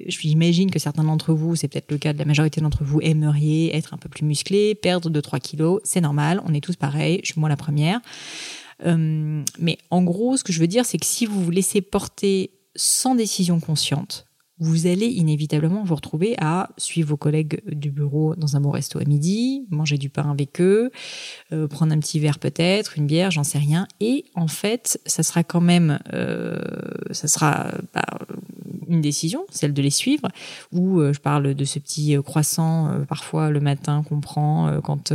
[0.07, 3.75] J'imagine que certains d'entre vous, c'est peut-être le cas de la majorité d'entre vous, aimeriez
[3.75, 7.31] être un peu plus musclé, perdre 2-3 kilos, c'est normal, on est tous pareils, je
[7.31, 8.01] suis moi la première.
[8.85, 11.81] Euh, mais en gros, ce que je veux dire, c'est que si vous vous laissez
[11.81, 14.25] porter sans décision consciente,
[14.61, 18.99] vous allez inévitablement vous retrouver à suivre vos collègues du bureau dans un bon resto
[18.99, 20.91] à midi, manger du pain avec eux,
[21.51, 23.87] euh, prendre un petit verre peut-être, une bière, j'en sais rien.
[23.99, 26.61] Et en fait, ça sera quand même, euh,
[27.09, 28.05] ça sera bah,
[28.91, 30.27] une décision, celle de les suivre,
[30.71, 34.79] ou euh, je parle de ce petit euh, croissant euh, parfois le matin qu'on prend
[34.83, 35.13] quand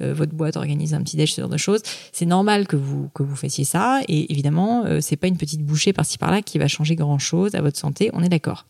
[0.00, 1.82] votre boîte organise un petit déj, ce genre de choses.
[2.12, 5.92] C'est normal que vous que vous fassiez ça, et évidemment, c'est pas une petite bouchée
[5.92, 8.66] par-ci par-là qui va changer grand-chose à votre santé, on est d'accord.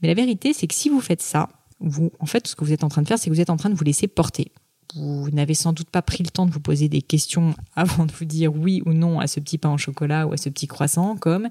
[0.00, 1.48] Mais la vérité, c'est que si vous faites ça,
[1.80, 3.56] en fait, ce que vous êtes en train de faire, c'est que vous êtes en
[3.56, 4.52] train de vous laisser porter.
[4.94, 8.12] Vous n'avez sans doute pas pris le temps de vous poser des questions avant de
[8.12, 10.66] vous dire oui ou non à ce petit pain au chocolat ou à ce petit
[10.66, 11.48] croissant, comme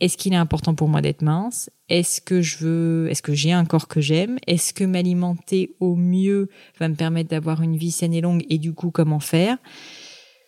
[0.00, 1.70] est-ce qu'il est important pour moi d'être mince?
[1.88, 4.38] Est-ce que je veux, est-ce que j'ai un corps que j'aime?
[4.46, 6.48] Est-ce que m'alimenter au mieux
[6.78, 9.56] va me permettre d'avoir une vie saine et longue et du coup comment faire?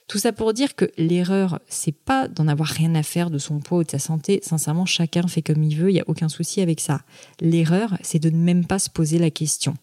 [0.08, 3.58] Tout ça pour dire que l'erreur, c'est pas d'en avoir rien à faire de son
[3.58, 4.38] poids ou de sa santé.
[4.42, 7.02] Sincèrement, chacun fait comme il veut, il y a aucun souci avec ça.
[7.40, 9.74] L'erreur, c'est de ne même pas se poser la question.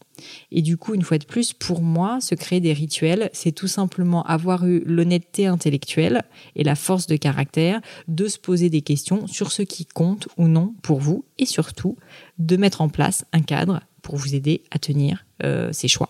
[0.52, 3.68] Et du coup, une fois de plus, pour moi, se créer des rituels, c'est tout
[3.68, 6.24] simplement avoir eu l'honnêteté intellectuelle
[6.56, 10.48] et la force de caractère de se poser des questions sur ce qui compte ou
[10.48, 11.98] non pour vous et surtout
[12.38, 16.10] de mettre en place un cadre pour vous aider à tenir euh, ces choix.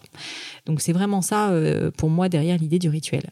[0.65, 3.23] Donc c'est vraiment ça euh, pour moi derrière l'idée du rituel.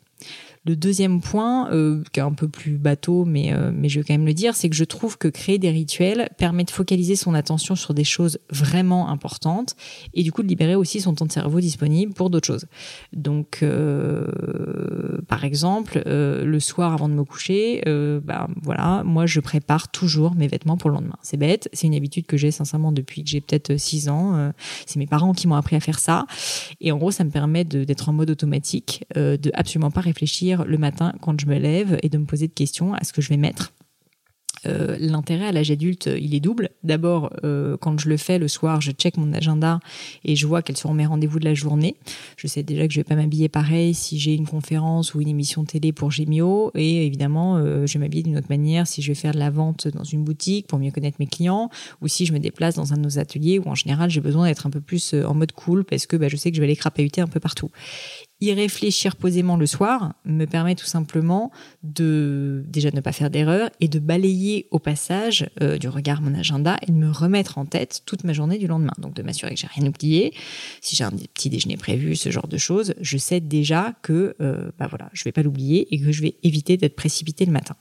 [0.64, 4.06] Le deuxième point, euh, qui est un peu plus bateau, mais, euh, mais je vais
[4.06, 7.16] quand même le dire, c'est que je trouve que créer des rituels permet de focaliser
[7.16, 9.76] son attention sur des choses vraiment importantes
[10.14, 12.68] et du coup de libérer aussi son temps de cerveau disponible pour d'autres choses.
[13.12, 14.28] Donc, euh,
[15.28, 17.82] par exemple, le soir avant de me coucher,
[18.24, 21.18] bah, voilà, moi je prépare toujours mes vêtements pour le lendemain.
[21.24, 24.52] C'est bête, c'est une habitude que j'ai sincèrement depuis que j'ai peut-être 6 ans.
[24.86, 26.28] C'est mes parents qui m'ont appris à faire ça.
[26.82, 30.78] Et en gros, ça me permet d'être en mode automatique, de absolument pas réfléchir le
[30.78, 33.30] matin quand je me lève et de me poser de questions à ce que je
[33.30, 33.74] vais mettre.
[34.68, 36.70] Euh, l'intérêt à l'âge adulte, il est double.
[36.84, 39.80] D'abord, euh, quand je le fais le soir, je check mon agenda
[40.24, 41.96] et je vois quels sont mes rendez-vous de la journée.
[42.38, 45.28] Je sais déjà que je vais pas m'habiller pareil si j'ai une conférence ou une
[45.28, 46.72] émission télé pour Gémio.
[46.76, 49.50] Et évidemment, euh, je vais m'habiller d'une autre manière si je vais faire de la
[49.50, 51.70] vente dans une boutique pour mieux connaître mes clients
[52.02, 54.48] ou si je me déplace dans un de nos ateliers où en général j'ai besoin
[54.48, 56.68] d'être un peu plus en mode cool parce que bah, je sais que je vais
[56.68, 57.72] aller crapahuter un peu partout
[58.42, 61.52] y réfléchir posément le soir me permet tout simplement
[61.84, 66.34] de déjà ne pas faire d'erreur et de balayer au passage euh, du regard mon
[66.34, 68.94] agenda et de me remettre en tête toute ma journée du lendemain.
[68.98, 70.34] Donc de m'assurer que j'ai rien oublié.
[70.82, 74.72] Si j'ai un petit déjeuner prévu, ce genre de choses, je sais déjà que euh,
[74.80, 77.76] bah voilà, je vais pas l'oublier et que je vais éviter d'être précipité le matin.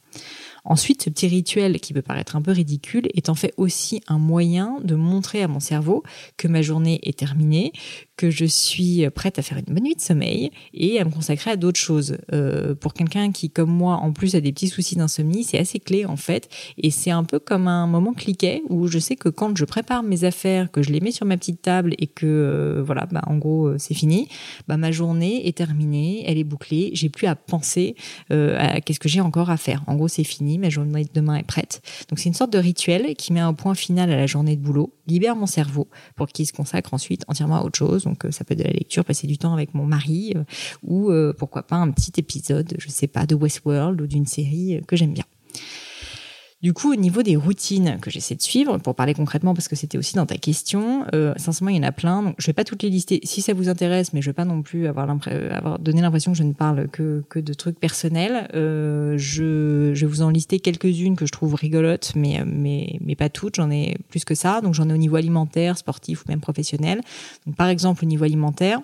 [0.65, 4.19] Ensuite, ce petit rituel qui peut paraître un peu ridicule est en fait aussi un
[4.19, 6.03] moyen de montrer à mon cerveau
[6.37, 7.73] que ma journée est terminée,
[8.21, 11.53] que je suis prête à faire une bonne nuit de sommeil et à me consacrer
[11.53, 12.19] à d'autres choses.
[12.35, 15.79] Euh, pour quelqu'un qui, comme moi, en plus a des petits soucis d'insomnie, c'est assez
[15.79, 16.51] clé en fait.
[16.77, 20.03] Et c'est un peu comme un moment cliquet où je sais que quand je prépare
[20.03, 23.23] mes affaires, que je les mets sur ma petite table et que euh, voilà, bah,
[23.27, 24.29] en gros euh, c'est fini,
[24.69, 27.95] bah, ma journée est terminée, elle est bouclée, j'ai plus à penser
[28.29, 29.83] à qu'est-ce que j'ai encore à faire.
[29.87, 31.81] En gros c'est fini, ma journée de demain est prête.
[32.11, 34.61] Donc c'est une sorte de rituel qui met un point final à la journée de
[34.61, 38.31] boulot, libère mon cerveau pour qu'il se consacre ensuite entièrement à autre chose donc euh,
[38.31, 40.43] ça peut être de la lecture, passer du temps avec mon mari euh,
[40.83, 44.83] ou euh, pourquoi pas un petit épisode, je sais pas, de Westworld ou d'une série
[44.87, 45.25] que j'aime bien.
[46.63, 49.77] Du coup, au niveau des routines que j'essaie de suivre, pour parler concrètement, parce que
[49.77, 52.23] c'était aussi dans ta question, euh, sincèrement, il y en a plein.
[52.23, 54.45] Donc, je vais pas toutes les lister si ça vous intéresse, mais je vais pas
[54.45, 55.09] non plus avoir,
[55.53, 58.51] avoir donné l'impression que je ne parle que, que de trucs personnels.
[58.55, 63.17] Euh, je, je vais vous en lister quelques-unes que je trouve rigolotes, mais, mais, mais
[63.17, 63.55] pas toutes.
[63.55, 64.61] J'en ai plus que ça.
[64.61, 67.01] Donc, j'en ai au niveau alimentaire, sportif ou même professionnel.
[67.47, 68.83] Donc, par exemple, au niveau alimentaire,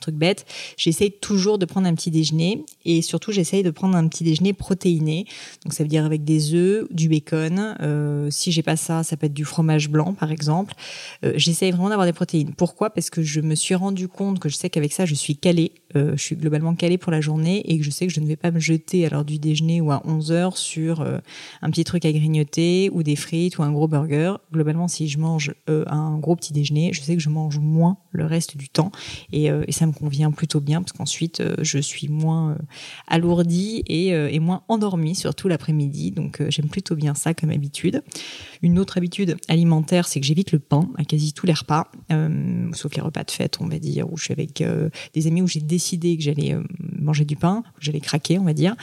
[0.00, 4.06] truc bête, j'essaye toujours de prendre un petit déjeuner et surtout j'essaye de prendre un
[4.08, 5.26] petit déjeuner protéiné.
[5.64, 7.76] Donc ça veut dire avec des œufs, du bacon.
[7.80, 10.74] Euh, si j'ai pas ça, ça peut être du fromage blanc par exemple.
[11.24, 12.54] Euh, j'essaye vraiment d'avoir des protéines.
[12.54, 12.90] Pourquoi?
[12.90, 15.72] Parce que je me suis rendu compte que je sais qu'avec ça je suis calée.
[15.96, 18.26] Euh, je suis globalement calée pour la journée et que je sais que je ne
[18.26, 21.18] vais pas me jeter à l'heure du déjeuner ou à 11 heures sur euh,
[21.62, 24.34] un petit truc à grignoter ou des frites ou un gros burger.
[24.52, 27.96] Globalement, si je mange euh, un gros petit déjeuner, je sais que je mange moins
[28.10, 28.90] le reste du temps
[29.32, 32.56] et, et ça me convient plutôt bien parce qu'ensuite euh, je suis moins euh,
[33.06, 36.10] alourdie et, euh, et, moins endormie, surtout l'après-midi.
[36.10, 38.02] Donc j'aime plutôt bien ça comme habitude.
[38.62, 41.90] Une autre habitude alimentaire, c'est que j'évite le pain à quasi tous les repas,
[42.72, 44.64] sauf les repas de fête, on va dire, où je suis avec
[45.14, 46.56] des amis où j'ai décidé que j'allais
[46.98, 48.74] manger du pain, que j'allais craquer, on va dire.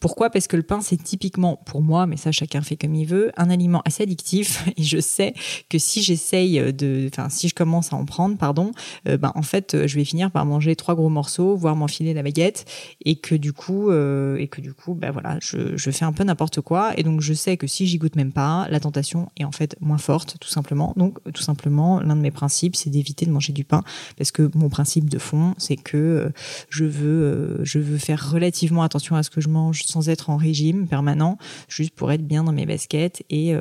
[0.00, 0.30] Pourquoi?
[0.30, 3.32] Parce que le pain, c'est typiquement pour moi, mais ça chacun fait comme il veut,
[3.36, 4.64] un aliment assez addictif.
[4.76, 5.34] Et je sais
[5.68, 8.72] que si j'essaye de, enfin si je commence à en prendre, pardon,
[9.04, 12.60] ben en fait je vais finir par manger trois gros morceaux, voire m'enfiler la baguette,
[13.04, 16.12] et que du coup, euh, et que du coup, ben voilà, je, je fais un
[16.12, 19.30] peu n'importe quoi, et donc je sais que si j'y goûte même pas, la tentation
[19.38, 20.92] est en fait moins forte, tout simplement.
[20.96, 23.82] Donc, tout simplement, l'un de mes principes, c'est d'éviter de manger du pain,
[24.16, 26.28] parce que mon principe de fond, c'est que euh,
[26.68, 30.30] je veux, euh, je veux faire relativement attention à ce que je mange sans être
[30.30, 31.38] en régime permanent,
[31.68, 33.54] juste pour être bien dans mes baskets et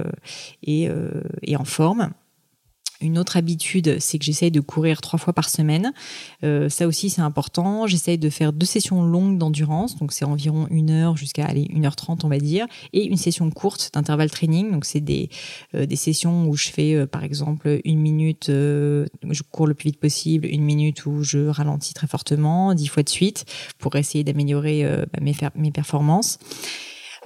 [0.64, 0.90] et,
[1.44, 2.12] et en forme.
[3.02, 5.94] Une autre habitude, c'est que j'essaye de courir trois fois par semaine.
[6.44, 7.88] Euh, ça aussi, c'est important.
[7.88, 11.86] J'essaye de faire deux sessions longues d'endurance, donc c'est environ une heure jusqu'à aller une
[11.86, 14.72] heure trente, on va dire, et une session courte d'intervalle training.
[14.72, 15.30] Donc c'est des
[15.76, 19.74] euh, des sessions où je fais euh, par exemple une minute, euh, je cours le
[19.74, 23.46] plus vite possible, une minute où je ralentis très fortement, dix fois de suite,
[23.80, 26.38] pour essayer d'améliorer euh, bah, mes, mes performances.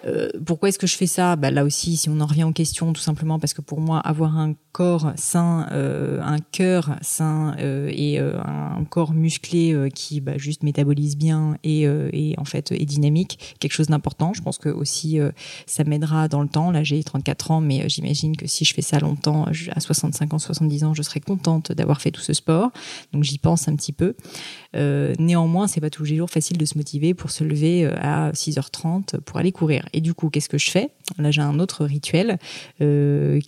[0.06, 1.36] Euh, pourquoi est-ce que je fais ça?
[1.36, 4.00] Bah, Là aussi, si on en revient aux questions, tout simplement parce que pour moi,
[4.00, 10.20] avoir un corps sain, euh, un cœur sain euh, et euh, un corps musclé qui
[10.20, 11.88] bah, juste métabolise bien et,
[12.38, 14.34] en fait est dynamique, quelque chose d'important.
[14.34, 15.18] Je pense que aussi
[15.66, 16.72] ça m'aidera dans le temps.
[16.72, 20.40] Là, j'ai 34 ans, mais j'imagine que si je fais ça longtemps, à 65 ans,
[20.40, 22.72] 70 ans, je serai contente d'avoir fait tout ce sport.
[23.14, 24.16] Donc j'y pense un petit peu.
[24.74, 29.22] néanmoins, c'est pas tous les jours facile de se motiver pour se lever à 6h30
[29.22, 29.88] pour aller courir.
[29.94, 30.90] Et du coup, qu'est-ce que je fais?
[31.18, 32.40] Là, j'ai un autre rituel
[32.80, 32.84] qui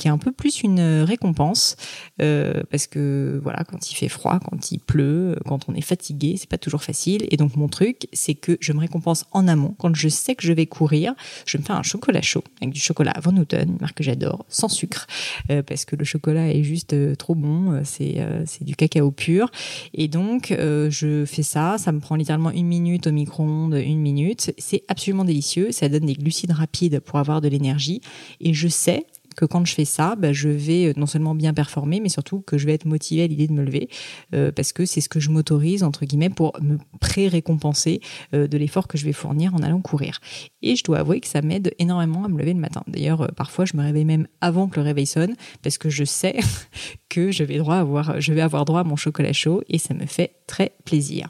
[0.07, 1.75] est un peu plus une récompense
[2.21, 6.35] euh, parce que voilà, quand il fait froid, quand il pleut, quand on est fatigué,
[6.37, 7.25] c'est pas toujours facile.
[7.31, 9.75] Et donc mon truc, c'est que je me récompense en amont.
[9.79, 11.13] Quand je sais que je vais courir,
[11.45, 14.45] je me fais un chocolat chaud avec du chocolat Van Houten, une marque que j'adore,
[14.49, 15.07] sans sucre,
[15.49, 17.81] euh, parce que le chocolat est juste euh, trop bon.
[17.83, 19.49] C'est c'est du cacao pur.
[19.93, 21.77] Et donc je fais ça.
[21.77, 24.53] Ça me prend littéralement une minute au micro-ondes, une minute.
[24.57, 25.71] C'est absolument délicieux.
[25.71, 28.01] Ça donne des glucides rapides pour avoir de l'énergie.
[28.39, 29.05] Et je sais
[29.37, 32.41] que quand je fais ça, bah, je vais euh, non seulement bien performer, mais surtout
[32.41, 33.87] que je vais être motivée à l'idée de me lever,
[34.35, 38.01] euh, parce que c'est ce que je m'autorise, entre guillemets, pour me pré-récompenser
[38.33, 40.19] euh, de l'effort que je vais fournir en allant courir.
[40.63, 42.83] Et je dois avouer que ça m'aide énormément à me lever le matin.
[42.87, 46.39] D'ailleurs, parfois, je me réveille même avant que le réveil sonne, parce que je sais
[47.09, 51.29] que je vais, avoir droit à mon chocolat chaud, et ça me fait très plaisir.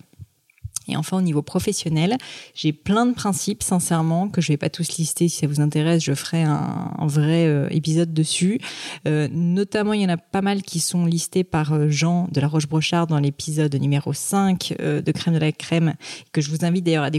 [0.89, 2.17] Et enfin, au niveau professionnel,
[2.53, 5.27] j'ai plein de principes, sincèrement, que je vais pas tous lister.
[5.27, 8.59] Si ça vous intéresse, je ferai un, vrai euh, épisode dessus.
[9.07, 12.41] Euh, notamment, il y en a pas mal qui sont listés par euh, Jean de
[12.41, 15.95] la Roche-Brochard dans l'épisode numéro 5 de Crème de la Crème,
[16.31, 17.09] que je vous invite d'ailleurs à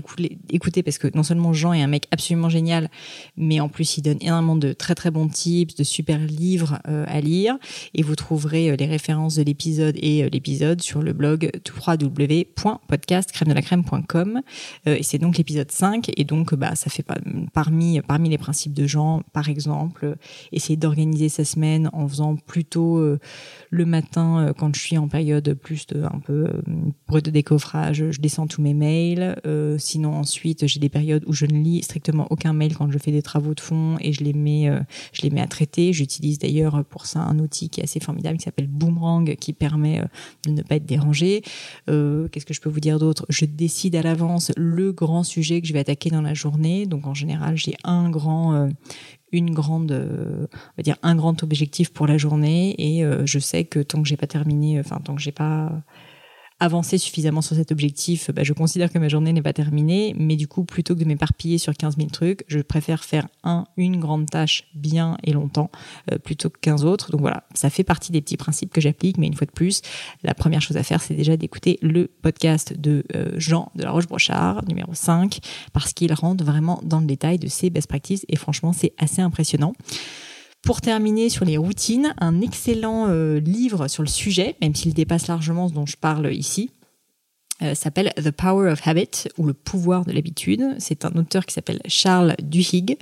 [0.51, 2.91] écouter parce que non seulement Jean est un mec absolument génial,
[3.37, 7.21] mais en plus, il donne énormément de très très bons tips, de super livres à
[7.21, 7.57] lire.
[7.95, 14.41] Et vous trouverez les références de l'épisode et l'épisode sur le blog www.podcastcrème de crème.com
[14.87, 17.05] euh, et c'est donc l'épisode 5 et donc bah ça fait
[17.53, 20.17] parmi parmi les principes de Jean par exemple
[20.53, 23.19] essayer d'organiser sa semaine en faisant plutôt euh,
[23.71, 28.21] le matin euh, quand je suis en période plus de un peu de décoffrage je
[28.21, 29.37] descends tous mes mails
[29.79, 33.13] sinon ensuite j'ai des périodes où je ne lis strictement aucun mail quand je fais
[33.13, 34.71] des travaux de fond et je les mets
[35.13, 35.93] je les mets à traiter.
[35.93, 40.03] J'utilise d'ailleurs pour ça un outil qui est assez formidable qui s'appelle Boomerang qui permet
[40.47, 41.43] de ne pas être dérangé.
[41.87, 43.27] Qu'est-ce que je peux vous dire d'autre?
[43.29, 46.87] Je décide à l'avance le grand sujet que je vais attaquer dans la journée.
[46.87, 48.69] Donc en général, j'ai un grand, euh,
[49.33, 53.39] une grande, euh, on va dire un grand objectif pour la journée et euh, je
[53.39, 55.73] sais que tant que j'ai pas terminé, enfin tant que j'ai pas
[56.61, 60.15] avancer suffisamment sur cet objectif, bah, je considère que ma journée n'est pas terminée.
[60.19, 63.67] Mais du coup, plutôt que de m'éparpiller sur 15 000 trucs, je préfère faire un,
[63.77, 65.71] une grande tâche bien et longtemps
[66.13, 67.11] euh, plutôt que 15 autres.
[67.11, 69.19] Donc voilà, ça fait partie des petits principes que j'applique.
[69.19, 69.83] Mais une fois de plus,
[70.23, 73.91] la première chose à faire, c'est déjà d'écouter le podcast de euh, Jean de la
[73.91, 75.39] Roche-Brochard, numéro 5,
[75.73, 78.25] parce qu'il rentre vraiment dans le détail de ses best practices.
[78.29, 79.75] Et franchement, c'est assez impressionnant.
[80.63, 85.29] Pour terminer sur les routines, un excellent euh, livre sur le sujet, même s'il dépasse
[85.29, 86.71] largement ce dont je parle ici,
[87.63, 90.77] euh, s'appelle The Power of Habit ou le pouvoir de l'habitude.
[90.79, 92.97] C'est un auteur qui s'appelle Charles Duhigg.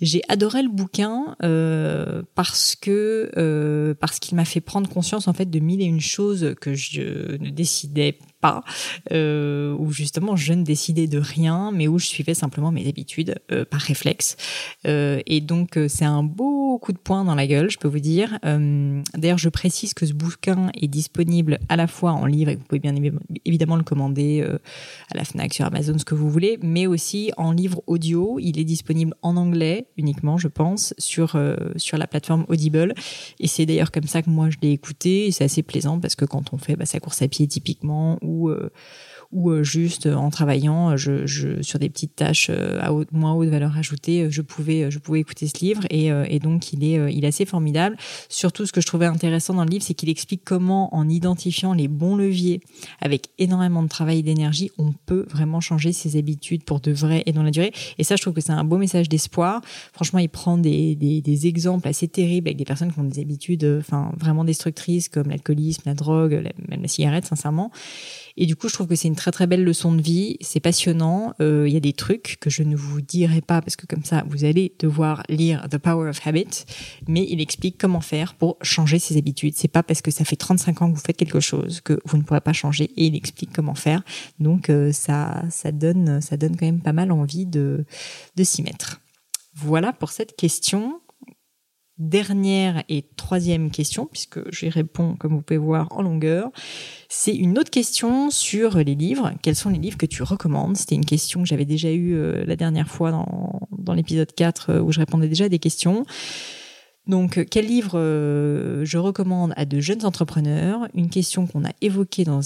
[0.00, 5.48] J'ai adoré le bouquin euh, parce que parce qu'il m'a fait prendre conscience en fait
[5.48, 8.62] de mille et une choses que je ne décidais pas,
[9.12, 13.36] euh, où justement je ne décidais de rien, mais où je suivais simplement mes habitudes
[13.50, 14.36] euh, par réflexe.
[14.86, 18.00] Euh, et donc c'est un beau coup de poing dans la gueule, je peux vous
[18.00, 18.38] dire.
[18.42, 22.64] D'ailleurs, je précise que ce bouquin est disponible à la fois en livre, et vous
[22.64, 22.94] pouvez bien
[23.44, 27.52] évidemment le commander à la Fnac, sur Amazon, ce que vous voulez, mais aussi en
[27.52, 28.38] livre audio.
[28.40, 31.38] Il est disponible en anglais uniquement, je pense, sur
[31.76, 32.94] sur la plateforme Audible.
[33.40, 35.26] Et c'est d'ailleurs comme ça que moi je l'ai écouté.
[35.26, 38.18] Et c'est assez plaisant parce que quand on fait bah, sa course à pied typiquement
[38.22, 38.70] ou euh,
[39.32, 43.76] ou euh, juste en travaillant je, sur des petites tâches euh, à moins haute valeur
[43.76, 47.96] ajoutée, je pouvais, écouter ce livre et, donc il est, assez formidable.
[48.28, 51.72] Surtout, ce que je trouvais intéressant dans le livre, c'est qu'il explique comment, en identifiant
[51.72, 52.60] les bons leviers,
[53.00, 57.24] avec énormément de travail et d'énergie, on peut vraiment changer ses habitudes pour de vrai
[57.26, 57.72] et dans la durée.
[57.98, 59.60] Et ça, je trouve que c'est un beau message d'espoir.
[59.92, 64.12] Franchement, il prend des, exemples assez terribles avec des personnes qui ont des habitudes, enfin,
[64.16, 67.70] vraiment destructrices comme l'alcoolisme, la drogue, même la cigarette, sincèrement.
[68.36, 70.36] Et du coup, je trouve que c'est une très très belle leçon de vie.
[70.40, 71.32] C'est passionnant.
[71.40, 74.04] Euh, il y a des trucs que je ne vous dirai pas parce que comme
[74.04, 76.64] ça, vous allez devoir lire The Power of Habit.
[77.08, 79.54] Mais il explique comment faire pour changer ses habitudes.
[79.56, 82.18] C'est pas parce que ça fait 35 ans que vous faites quelque chose que vous
[82.18, 82.90] ne pourrez pas changer.
[82.96, 84.02] Et il explique comment faire.
[84.38, 87.84] Donc euh, ça, ça donne, ça donne quand même pas mal envie de,
[88.36, 89.00] de s'y mettre.
[89.54, 91.00] Voilà pour cette question
[91.98, 96.50] dernière et troisième question, puisque j'y réponds, comme vous pouvez voir, en longueur,
[97.08, 99.32] c'est une autre question sur les livres.
[99.42, 100.76] Quels sont les livres que tu recommandes?
[100.76, 104.70] C'était une question que j'avais déjà eue euh, la dernière fois dans, dans l'épisode 4
[104.70, 106.04] euh, où je répondais déjà à des questions.
[107.06, 110.88] Donc, quel livre euh, je recommande à de jeunes entrepreneurs?
[110.92, 112.40] Une question qu'on a évoquée dans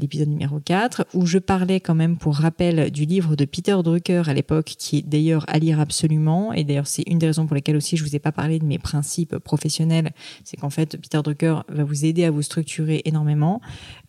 [0.00, 4.22] l'épisode numéro 4, où je parlais quand même pour rappel du livre de Peter Drucker
[4.28, 6.52] à l'époque, qui est d'ailleurs à lire absolument.
[6.52, 8.64] Et d'ailleurs, c'est une des raisons pour lesquelles aussi je vous ai pas parlé de
[8.64, 10.12] mes principes professionnels.
[10.44, 13.60] C'est qu'en fait, Peter Drucker va vous aider à vous structurer énormément.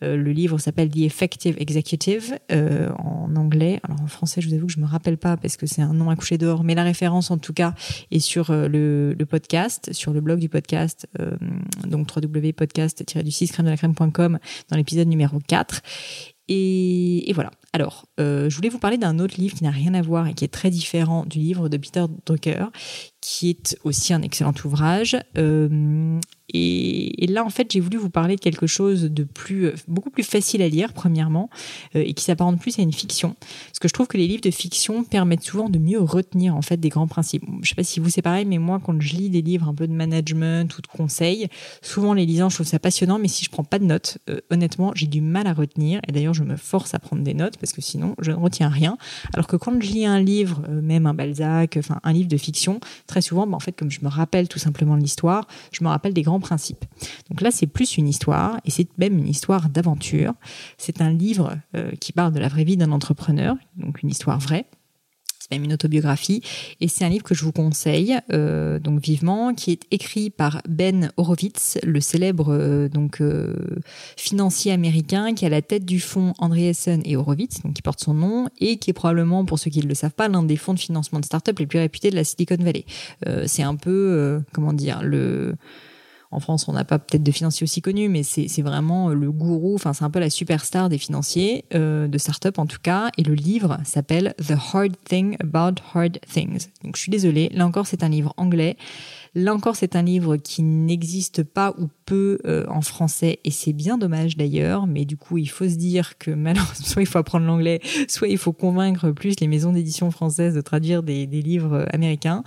[0.04, 3.80] Euh, le livre s'appelle The Effective Executive euh, en anglais.
[3.84, 5.94] Alors en français, je vous avoue que je me rappelle pas parce que c'est un
[5.94, 7.74] nom à coucher dehors, mais la référence en tout cas
[8.12, 11.36] est sur le, le podcast sur le blog du podcast, euh,
[11.86, 15.82] donc www.podcast-du6 crème de la crème.com dans l'épisode numéro 4.
[16.48, 17.50] Et, voilà.
[17.74, 20.34] Alors, euh, je voulais vous parler d'un autre livre qui n'a rien à voir et
[20.36, 22.66] qui est très différent du livre de Peter Drucker,
[23.20, 25.18] qui est aussi un excellent ouvrage.
[25.38, 26.20] Euh,
[26.54, 30.24] et, là, en fait, j'ai voulu vous parler de quelque chose de plus, beaucoup plus
[30.24, 31.50] facile à lire, premièrement,
[31.96, 33.36] euh, et qui s'apparente plus à une fiction.
[33.40, 36.62] Parce que je trouve que les livres de fiction permettent souvent de mieux retenir, en
[36.62, 37.44] fait, des grands principes.
[37.62, 39.74] Je sais pas si vous c'est pareil, mais moi, quand je lis des livres un
[39.74, 41.48] peu de management ou de conseils,
[41.82, 44.40] souvent les lisant, je trouve ça passionnant, mais si je prends pas de notes, euh,
[44.52, 46.00] honnêtement, j'ai du mal à retenir.
[46.08, 48.70] Et d'ailleurs, je me force à prendre des notes parce que sinon, je ne retiens
[48.70, 48.98] rien.
[49.34, 52.38] Alors que quand je lis un livre, euh, même un Balzac, enfin, un livre de
[52.38, 55.90] fiction, très souvent, bah, en fait, comme je me rappelle tout simplement l'histoire, je me
[55.90, 56.86] rappelle des grands principes.
[57.30, 60.34] Donc là, c'est plus une histoire, et c'est même une histoire d'aventure.
[60.78, 64.40] C'est un livre euh, qui parle de la vraie vie d'un entrepreneur, donc une histoire
[64.40, 64.66] vraie.
[65.40, 66.42] C'est même une autobiographie
[66.82, 70.60] et c'est un livre que je vous conseille euh, donc vivement, qui est écrit par
[70.68, 73.22] Ben Horowitz, le célèbre euh, donc
[74.18, 78.16] financier américain qui a la tête du fonds Andreessen et Horowitz, donc qui porte son
[78.16, 80.74] nom et qui est probablement, pour ceux qui ne le savent pas, l'un des fonds
[80.74, 82.86] de financement de start-up les plus réputés de la Silicon Valley.
[83.46, 85.56] c'est un peu comment dire le
[86.32, 89.76] en France, on n'a pas peut-être de financiers aussi connus, mais c'est vraiment le gourou,
[89.76, 93.10] enfin c'est un peu la superstar des financiers, euh, de start-up en tout cas.
[93.18, 96.68] Et le livre s'appelle The Hard Thing About Hard Things.
[96.84, 98.78] Donc je suis désolée, là encore c'est un livre anglais.
[99.38, 103.74] Là encore, c'est un livre qui n'existe pas ou peu euh, en français et c'est
[103.74, 104.88] bien dommage d'ailleurs.
[104.88, 108.28] Mais du coup, il faut se dire que malheureusement, soit il faut apprendre l'anglais, soit
[108.28, 112.44] il faut convaincre plus les maisons d'édition françaises de traduire des, livres euh, américains.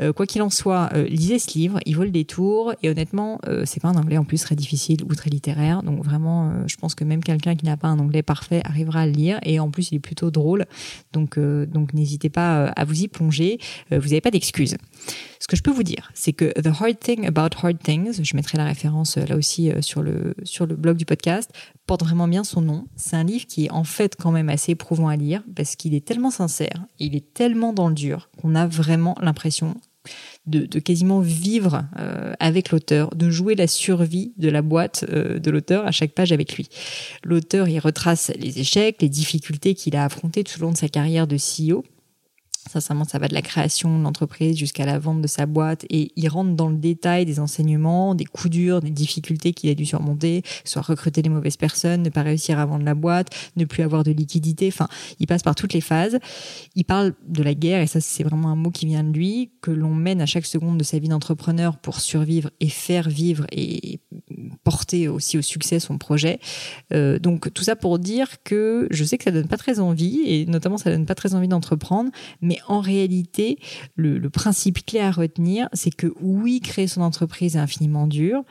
[0.00, 3.80] Euh, quoi qu'il en soit, lisez ce livre, il vaut le détour et honnêtement, c'est
[3.80, 5.82] pas un anglais en plus très difficile ou très littéraire.
[5.82, 9.06] Donc vraiment, je pense que même quelqu'un qui n'a pas un anglais parfait arrivera à
[9.06, 10.66] le lire et en plus, il est plutôt drôle.
[11.12, 13.58] Donc donc n'hésitez pas à vous y plonger.
[13.90, 14.76] vous n'avez pas d'excuses.
[15.40, 18.36] Ce que je peux vous dire, c'est que The Hard Thing About Hard Things, je
[18.36, 21.50] mettrai la référence euh, là aussi euh, sur le, sur le blog du podcast,
[21.86, 22.86] porte vraiment bien son nom.
[22.96, 25.94] C'est un livre qui est en fait quand même assez éprouvant à lire parce qu'il
[25.94, 29.74] est tellement sincère, il est tellement dans le dur qu'on a vraiment l'impression
[30.46, 35.86] de, quasiment vivre euh, avec l'auteur, de jouer la survie de la boîte de l'auteur
[35.86, 36.68] à chaque page avec lui.
[37.22, 40.88] L'auteur, il retrace les échecs, les difficultés qu'il a affrontées tout au long de sa
[40.88, 41.84] carrière de CEO
[42.70, 46.12] Sincèrement, ça va de la création de l'entreprise jusqu'à la vente de sa boîte et
[46.14, 49.84] il rentre dans le détail des enseignements, des coups durs, des difficultés qu'il a dû
[49.84, 53.82] surmonter, soit recruter les mauvaises personnes, ne pas réussir à vendre la boîte, ne plus
[53.82, 54.68] avoir de liquidité.
[54.68, 54.86] Enfin,
[55.18, 56.18] il passe par toutes les phases.
[56.76, 59.50] Il parle de la guerre et ça, c'est vraiment un mot qui vient de lui,
[59.60, 63.44] que l'on mène à chaque seconde de sa vie d'entrepreneur pour survivre et faire vivre
[63.50, 64.00] et
[64.62, 66.38] porter aussi au succès son projet.
[66.92, 70.20] Euh, donc, tout ça pour dire que je sais que ça donne pas très envie
[70.24, 72.10] et notamment ça donne pas très envie d'entreprendre,
[72.52, 73.58] mais en réalité,
[73.96, 78.42] le, principe clé à retenir, c'est que oui, créer son entreprise est infiniment dur.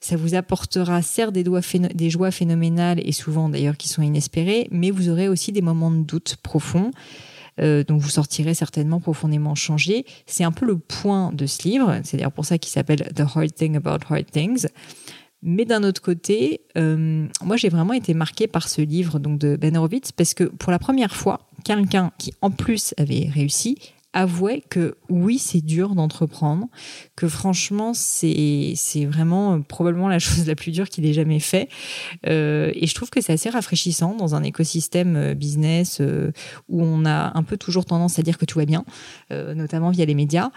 [0.00, 5.08] Ça vous apportera certes des, joies phénoménales et souvent d'ailleurs qui sont inespérées, mais vous
[5.08, 6.92] aurez aussi des moments de doute profonds.
[7.60, 10.06] Euh, dont vous sortirez certainement profondément changé.
[10.24, 13.20] C'est un peu le point de ce livre, c'est d'ailleurs pour ça qu'il s'appelle The
[13.20, 14.66] Hard Thing About Hard Things.
[15.42, 19.56] Mais d'un autre côté, euh, moi j'ai vraiment été marquée par ce livre donc de
[19.56, 23.78] Ben Horowitz parce que pour la première fois, quelqu'un qui en plus avait réussi
[24.12, 26.66] avouait que oui, c'est dur d'entreprendre,
[27.14, 28.74] que franchement, c'est
[29.06, 31.68] vraiment euh, probablement la chose la plus dure qu'il ait jamais fait.
[32.26, 36.02] Euh, et je trouve que c'est assez rafraîchissant dans un écosystème euh, business
[36.68, 38.84] où on a un peu toujours tendance à dire que tout va bien,
[39.30, 40.50] notamment via les médias.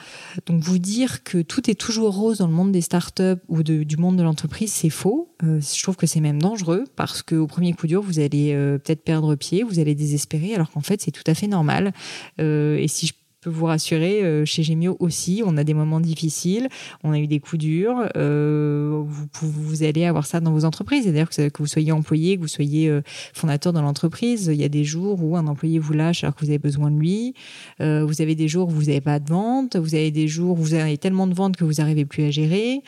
[0.45, 3.97] Donc vous dire que tout est toujours rose dans le monde des startups ou du
[3.97, 5.33] monde de l'entreprise, c'est faux.
[5.41, 9.35] je trouve que c'est même dangereux parce qu'au premier coup dur, vous allez peut-être perdre
[9.35, 11.93] pied, vous allez désespérer, alors qu'en fait, c'est tout à fait normal.
[12.39, 13.13] et si je
[13.43, 16.69] peux vous rassurer, euh, chez Gemio aussi, on a des moments difficiles,
[17.03, 18.09] on a eu des coups durs.
[18.15, 21.03] Euh, vous, vous allez avoir ça dans vos entreprises.
[21.03, 23.01] C'est-à-dire que, que, vous soyez employé, que vous soyez euh,
[23.33, 26.41] fondateur dans l'entreprise, il y a des jours où un employé vous lâche alors que
[26.41, 27.33] vous avez besoin de lui.
[27.81, 29.75] Euh, vous avez des jours où vous n'avez pas de vente.
[29.75, 32.31] Vous avez des jours où vous avez tellement de ventes que vous n'arrivez plus à
[32.31, 32.81] gérer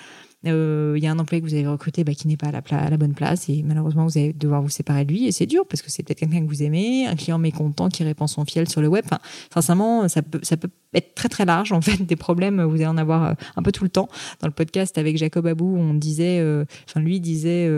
[0.46, 2.90] il euh, y a un employé que vous avez recruté bah, qui n'est pas à
[2.90, 5.66] la, bonne place et malheureusement vous allez devoir vous séparer de lui et c'est dur
[5.68, 8.70] parce que c'est peut-être quelqu'un que vous aimez, un client mécontent qui répand son fiel
[8.70, 9.06] sur le web.
[9.52, 11.72] Sincèrement, ça peut, ça peut être très très large.
[11.72, 14.10] En fait, des problèmes, vous allez en avoir un peu tout le temps.
[14.42, 16.44] Dans le podcast avec Jacob Abou, on disait,
[16.88, 17.70] enfin lui disait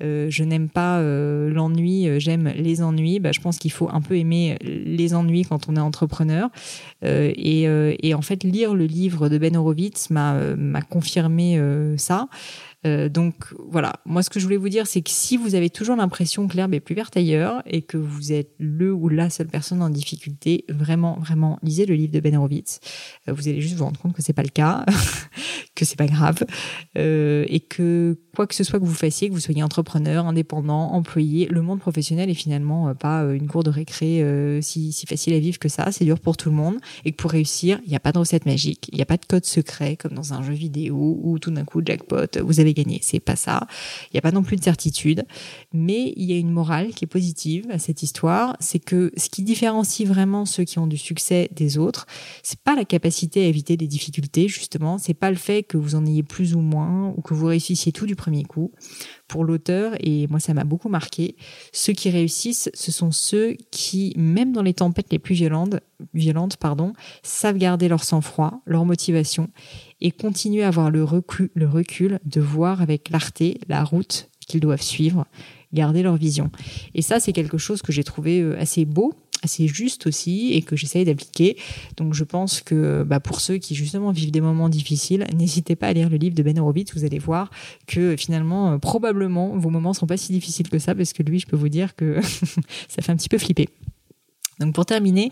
[0.00, 3.18] euh, je n'aime pas euh, l'ennui, euh, j'aime les ennuis.
[3.18, 6.48] Bah, je pense qu'il faut un peu aimer les ennuis quand on est entrepreneur.
[7.02, 11.60] Et, et, en fait, lire le livre de Ben Horowitz m'a confirmé
[11.96, 12.28] ça.
[12.86, 15.68] Euh, donc voilà, moi ce que je voulais vous dire, c'est que si vous avez
[15.68, 19.30] toujours l'impression que l'herbe est plus verte ailleurs et que vous êtes le ou la
[19.30, 22.36] seule personne en difficulté, vraiment, vraiment, lisez le livre de Ben.
[22.38, 24.84] Euh, vous allez juste vous rendre compte que c'est pas le cas,
[25.74, 26.44] que c'est pas grave,
[26.96, 30.92] euh, et que quoi que ce soit que vous fassiez, que vous soyez entrepreneur, indépendant,
[30.92, 34.24] employé, le monde professionnel est finalement pas une cour de récré
[34.62, 35.90] si, si facile à vivre que ça.
[35.90, 38.46] C'est dur pour tout le monde et pour réussir, il n'y a pas de recette
[38.46, 41.50] magique, il n'y a pas de code secret comme dans un jeu vidéo où tout
[41.50, 43.00] d'un coup jackpot, vous avez gagner.
[43.02, 43.66] C'est pas ça.
[44.04, 45.24] Il n'y a pas non plus de certitude.
[45.72, 48.56] Mais il y a une morale qui est positive à cette histoire.
[48.60, 52.06] C'est que ce qui différencie vraiment ceux qui ont du succès des autres,
[52.44, 54.98] c'est pas la capacité à éviter des difficultés, justement.
[54.98, 57.90] C'est pas le fait que vous en ayez plus ou moins ou que vous réussissiez
[57.90, 58.72] tout du premier coup
[59.26, 61.36] pour l'auteur, et moi ça m'a beaucoup marqué,
[61.72, 65.76] ceux qui réussissent, ce sont ceux qui, même dans les tempêtes les plus violentes,
[66.14, 69.48] violentes pardon, savent garder leur sang-froid, leur motivation,
[70.00, 74.60] et continuent à avoir le recul, le recul de voir avec clarté la route qu'ils
[74.60, 75.26] doivent suivre,
[75.72, 76.50] garder leur vision.
[76.94, 79.12] Et ça, c'est quelque chose que j'ai trouvé euh, assez beau
[79.42, 81.56] assez juste aussi et que j'essaye d'appliquer.
[81.96, 85.88] Donc je pense que bah, pour ceux qui justement vivent des moments difficiles, n'hésitez pas
[85.88, 87.50] à lire le livre de Ben Horowitz, vous allez voir
[87.86, 91.38] que finalement euh, probablement vos moments sont pas si difficiles que ça parce que lui
[91.38, 92.20] je peux vous dire que
[92.88, 93.68] ça fait un petit peu flipper.
[94.60, 95.30] Donc pour terminer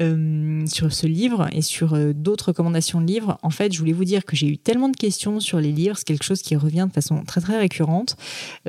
[0.00, 3.92] euh, sur ce livre et sur euh, d'autres recommandations de livres, en fait, je voulais
[3.92, 6.54] vous dire que j'ai eu tellement de questions sur les livres, c'est quelque chose qui
[6.56, 8.16] revient de façon très très récurrente,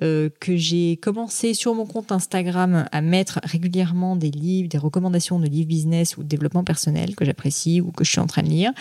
[0.02, 5.40] euh, que j'ai commencé sur mon compte Instagram à mettre régulièrement des livres, des recommandations
[5.40, 8.44] de livres business ou de développement personnel que j'apprécie ou que je suis en train
[8.44, 8.72] de lire.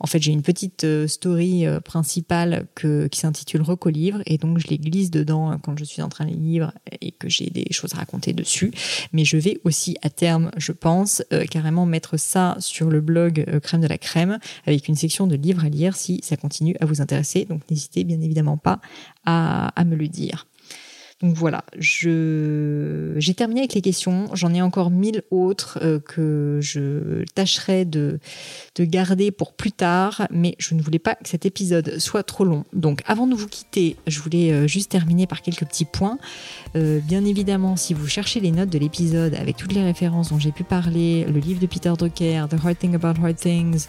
[0.00, 5.10] En fait, j'ai une petite story principale qui s'intitule Recolivre et donc je les glisse
[5.10, 8.32] dedans quand je suis en train de lire et que j'ai des choses à raconter
[8.32, 8.70] dessus.
[9.12, 13.44] Mais je vais aussi à terme, je pense, euh, carrément mettre ça sur le blog
[13.48, 16.76] euh, Crème de la Crème avec une section de livres à lire si ça continue
[16.80, 17.44] à vous intéresser.
[17.44, 18.80] Donc n'hésitez bien évidemment pas
[19.24, 20.46] à, à me le dire.
[21.22, 24.28] Donc voilà, je j'ai terminé avec les questions.
[24.34, 28.20] J'en ai encore mille autres euh, que je tâcherai de
[28.74, 32.44] de garder pour plus tard, mais je ne voulais pas que cet épisode soit trop
[32.44, 32.64] long.
[32.74, 36.18] Donc avant de vous quitter, je voulais euh, juste terminer par quelques petits points.
[36.76, 40.38] Euh, bien évidemment, si vous cherchez les notes de l'épisode avec toutes les références dont
[40.38, 43.88] j'ai pu parler, le livre de Peter Drucker, The Hard Thing About Hard Things.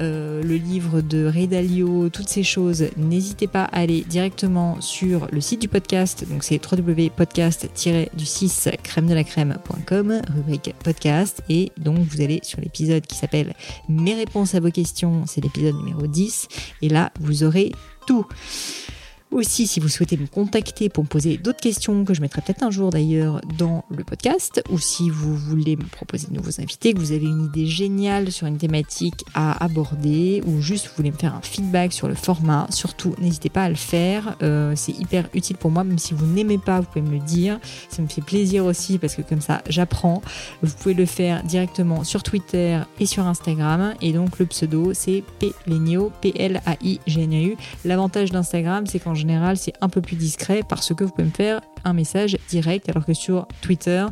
[0.00, 5.28] Euh, le livre de Ray Dalio, toutes ces choses, n'hésitez pas à aller directement sur
[5.30, 6.26] le site du podcast.
[6.28, 11.42] Donc c'est www.podcast-du6 crème de la crème.com, rubrique podcast.
[11.48, 13.54] Et donc vous allez sur l'épisode qui s'appelle
[13.88, 15.24] Mes réponses à vos questions.
[15.26, 16.48] C'est l'épisode numéro 10.
[16.82, 17.72] Et là, vous aurez
[18.06, 18.24] tout.
[19.30, 22.64] Aussi, si vous souhaitez me contacter pour me poser d'autres questions que je mettrai peut-être
[22.64, 26.92] un jour d'ailleurs dans le podcast, ou si vous voulez me proposer de nouveaux invités,
[26.92, 31.12] que vous avez une idée géniale sur une thématique à aborder, ou juste vous voulez
[31.12, 34.36] me faire un feedback sur le format, surtout n'hésitez pas à le faire.
[34.42, 37.20] Euh, c'est hyper utile pour moi, même si vous n'aimez pas, vous pouvez me le
[37.20, 37.60] dire.
[37.88, 40.22] Ça me fait plaisir aussi parce que comme ça, j'apprends.
[40.60, 43.94] Vous pouvez le faire directement sur Twitter et sur Instagram.
[44.00, 45.22] Et donc le pseudo, c'est
[45.64, 47.56] Plenio, P-L-A-I-G-N-A-U.
[47.84, 51.32] L'avantage d'Instagram, c'est quand général, c'est un peu plus discret parce que vous pouvez me
[51.32, 54.04] faire un message direct, alors que sur Twitter,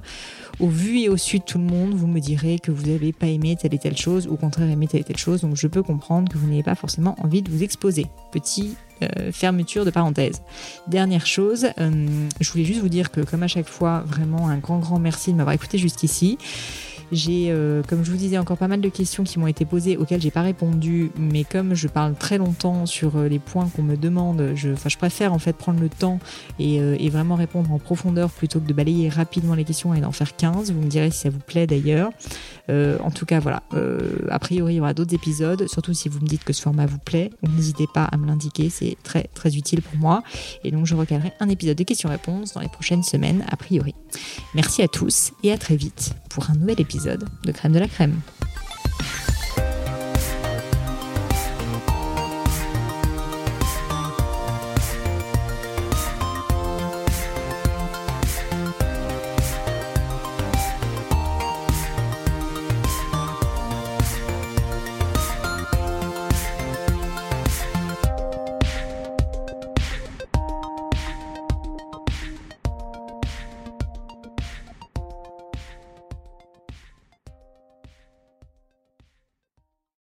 [0.60, 3.12] au vu et au su de tout le monde, vous me direz que vous n'avez
[3.12, 5.56] pas aimé telle et telle chose, ou au contraire aimé telle et telle chose, donc
[5.56, 8.06] je peux comprendre que vous n'ayez pas forcément envie de vous exposer.
[8.32, 10.42] Petit euh, fermeture de parenthèse.
[10.88, 12.06] Dernière chose, euh,
[12.40, 15.32] je voulais juste vous dire que comme à chaque fois, vraiment un grand grand merci
[15.32, 16.38] de m'avoir écouté jusqu'ici.
[17.10, 19.96] J'ai, euh, comme je vous disais, encore pas mal de questions qui m'ont été posées
[19.96, 23.82] auxquelles j'ai pas répondu, mais comme je parle très longtemps sur euh, les points qu'on
[23.82, 26.18] me demande, je, je préfère en fait prendre le temps
[26.58, 30.00] et, euh, et, vraiment répondre en profondeur plutôt que de balayer rapidement les questions et
[30.00, 30.72] d'en faire 15.
[30.72, 32.10] Vous me direz si ça vous plaît d'ailleurs.
[32.68, 33.62] en tout cas, voilà.
[34.28, 36.86] a priori, il y aura d'autres épisodes, surtout si vous me dites que ce format
[36.86, 37.30] vous plaît.
[37.42, 40.22] N'hésitez pas à me l'indiquer, c'est très très utile pour moi.
[40.64, 43.94] Et donc, je recalerai un épisode de questions-réponses dans les prochaines semaines, a priori.
[44.54, 48.14] Merci à tous et à très vite pour un nouvel de Crème de la Crème.